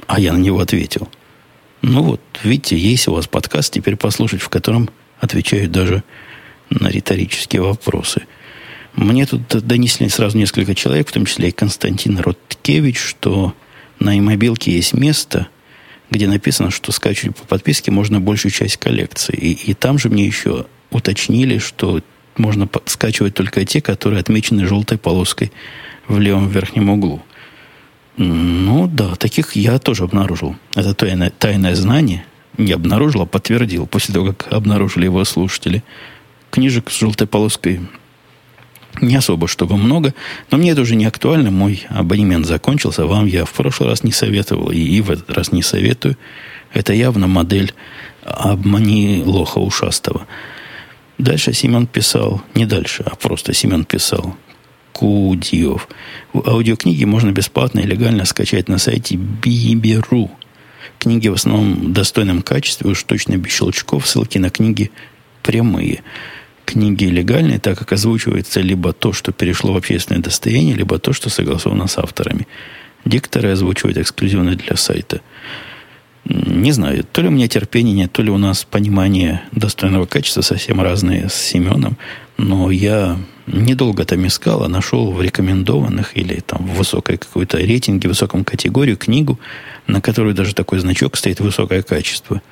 [0.06, 1.08] а я на него ответил.
[1.82, 4.90] Ну вот, видите, есть у вас подкаст, теперь послушать, в котором
[5.20, 6.02] отвечают даже
[6.70, 8.22] на риторические вопросы.
[8.94, 13.54] Мне тут донесли сразу несколько человек, в том числе и Константин Роткевич, что
[13.98, 15.48] на имобилке есть место,
[16.10, 19.34] где написано, что скачивать по подписке можно большую часть коллекции.
[19.36, 22.00] И, и там же мне еще уточнили, что
[22.36, 25.52] можно скачивать только те, которые отмечены желтой полоской
[26.08, 27.22] в левом верхнем углу.
[28.16, 30.56] Ну да, таких я тоже обнаружил.
[30.74, 32.24] Это тайное, тайное знание.
[32.56, 35.84] Не обнаружил, а подтвердил после того, как обнаружили его слушатели.
[36.50, 37.80] Книжек с желтой полоской
[39.02, 40.14] не особо, чтобы много.
[40.50, 41.50] Но мне это уже не актуально.
[41.50, 43.06] Мой абонемент закончился.
[43.06, 46.16] Вам я в прошлый раз не советовал и, и в этот раз не советую.
[46.72, 47.74] Это явно модель
[48.22, 50.26] обмани лоха ушастого.
[51.18, 54.36] Дальше Семен писал, не дальше, а просто Семен писал.
[54.96, 55.88] Кудиев.
[56.32, 60.30] Аудиокниги можно бесплатно и легально скачать на сайте Биберу.
[60.98, 64.08] Книги в основном в достойном качестве, уж точно без щелчков.
[64.08, 64.90] Ссылки на книги
[65.42, 66.02] прямые.
[66.64, 71.28] Книги легальные, так как озвучивается либо то, что перешло в общественное достояние, либо то, что
[71.28, 72.48] согласовано с авторами.
[73.04, 75.20] Дикторы озвучивают эксклюзивно для сайта.
[76.24, 80.40] Не знаю, то ли у меня терпения нет, то ли у нас понимание достойного качества
[80.40, 81.98] совсем разные с Семеном.
[82.38, 88.08] Но я недолго там искал, а нашел в рекомендованных или там в высокой какой-то рейтинге,
[88.08, 89.38] в высоком категории книгу,
[89.86, 92.42] на которой даже такой значок стоит «высокое качество».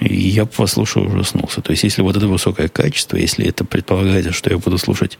[0.00, 1.60] И я послушал, ужаснулся.
[1.60, 5.18] То есть, если вот это высокое качество, если это предполагается, что я буду слушать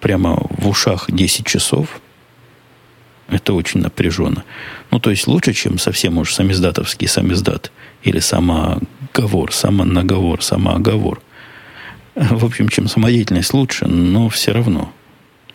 [0.00, 2.00] прямо в ушах 10 часов,
[3.28, 4.44] это очень напряженно.
[4.90, 7.70] Ну, то есть лучше, чем совсем уж самиздатовский самиздат.
[8.02, 11.22] Или самоговор, самонаговор, самооговор.
[12.14, 14.92] В общем, чем самодеятельность лучше, но все равно.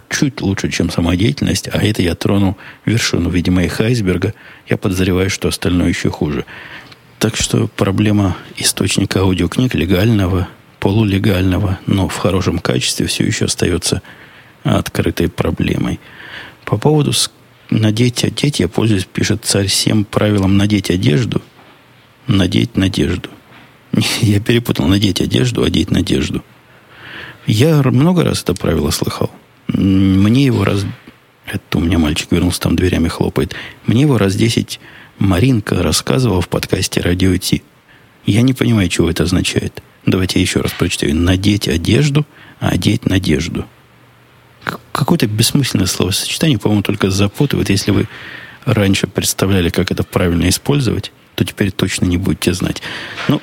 [0.09, 4.33] Чуть лучше, чем самодеятельность, а это я тронул вершину, видимо, их айсберга.
[4.67, 6.45] Я подозреваю, что остальное еще хуже.
[7.19, 10.47] Так что проблема источника аудиокниг легального,
[10.79, 14.01] полулегального, но в хорошем качестве все еще остается
[14.63, 15.99] открытой проблемой.
[16.63, 17.11] По поводу
[17.69, 21.41] надеть, одеть, я пользуюсь, пишет царь, всем правилам надеть одежду,
[22.27, 23.29] надеть надежду.
[24.21, 26.43] Я перепутал надеть одежду, одеть надежду.
[27.45, 29.31] Я много раз это правило слыхал.
[29.67, 30.85] Мне его раз...
[31.45, 33.55] Это у меня мальчик вернулся, там дверями хлопает.
[33.85, 34.81] Мне его раз десять
[35.17, 37.63] Маринка рассказывала в подкасте «Радио Ти».
[38.25, 39.81] Я не понимаю, чего это означает.
[40.05, 41.15] Давайте я еще раз прочитаю.
[41.15, 42.25] Надеть одежду,
[42.59, 43.65] а одеть надежду.
[44.91, 47.69] Какое-то бессмысленное словосочетание, по-моему, только запутывает.
[47.69, 48.09] Если вы
[48.65, 52.81] раньше представляли, как это правильно использовать, то теперь точно не будете знать.
[53.29, 53.41] Ну,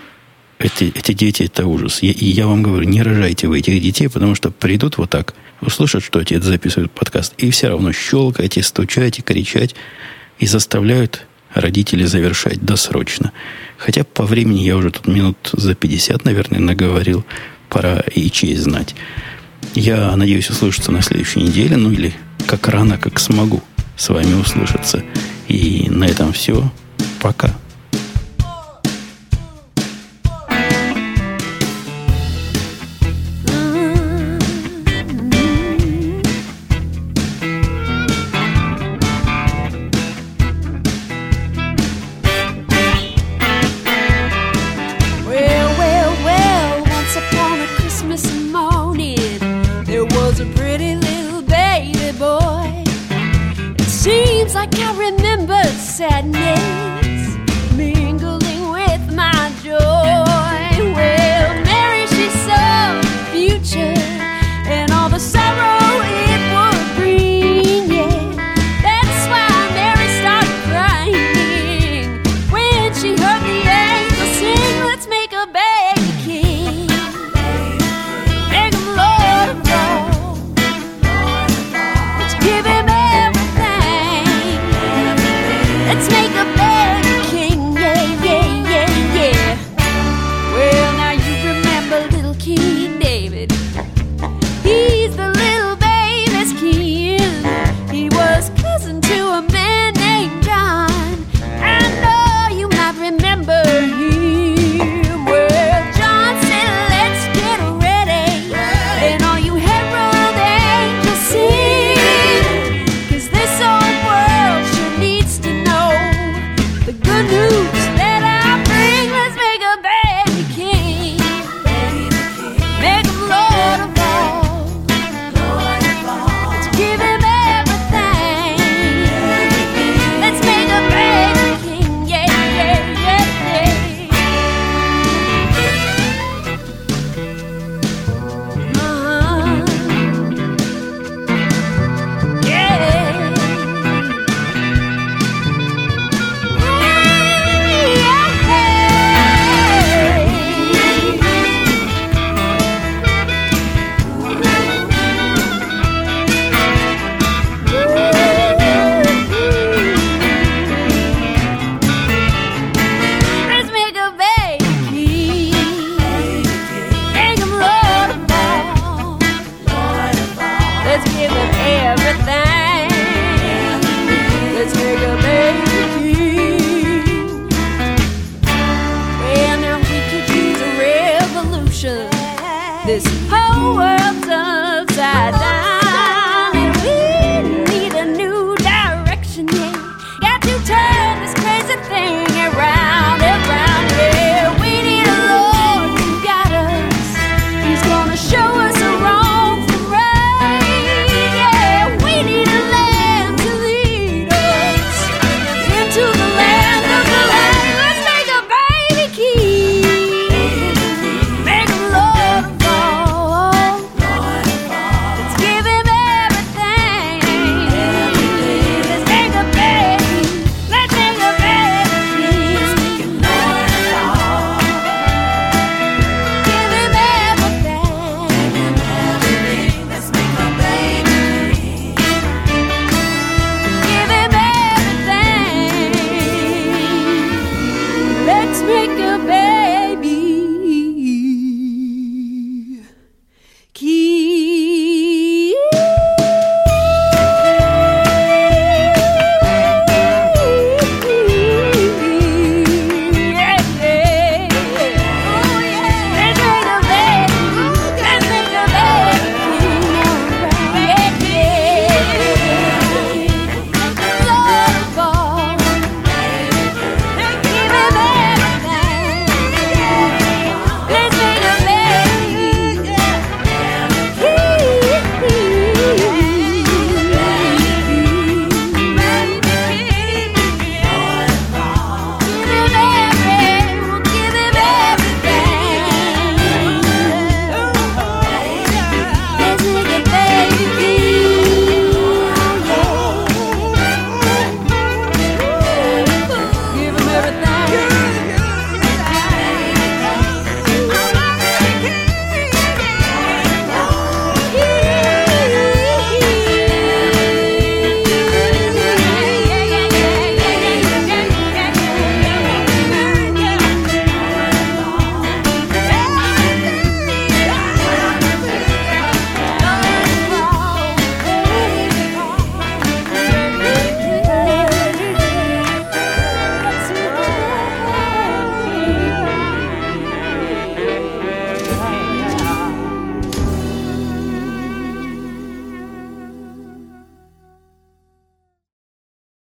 [0.64, 2.02] эти, эти дети– это ужас.
[2.02, 5.34] Я, и я вам говорю, не рожайте вы этих детей, потому что придут вот так,
[5.60, 9.74] услышат, что отец записывает подкаст, и все равно щелкайте, стучайте, кричать,
[10.38, 13.32] и заставляют родители завершать досрочно.
[13.76, 17.24] Хотя по времени я уже тут минут за 50, наверное, наговорил.
[17.68, 18.94] Пора и честь знать.
[19.74, 22.14] Я надеюсь услышаться на следующей неделе, ну или
[22.46, 23.62] как рано, как смогу
[23.96, 25.02] с вами услышаться.
[25.48, 26.72] И на этом все.
[27.20, 27.54] Пока.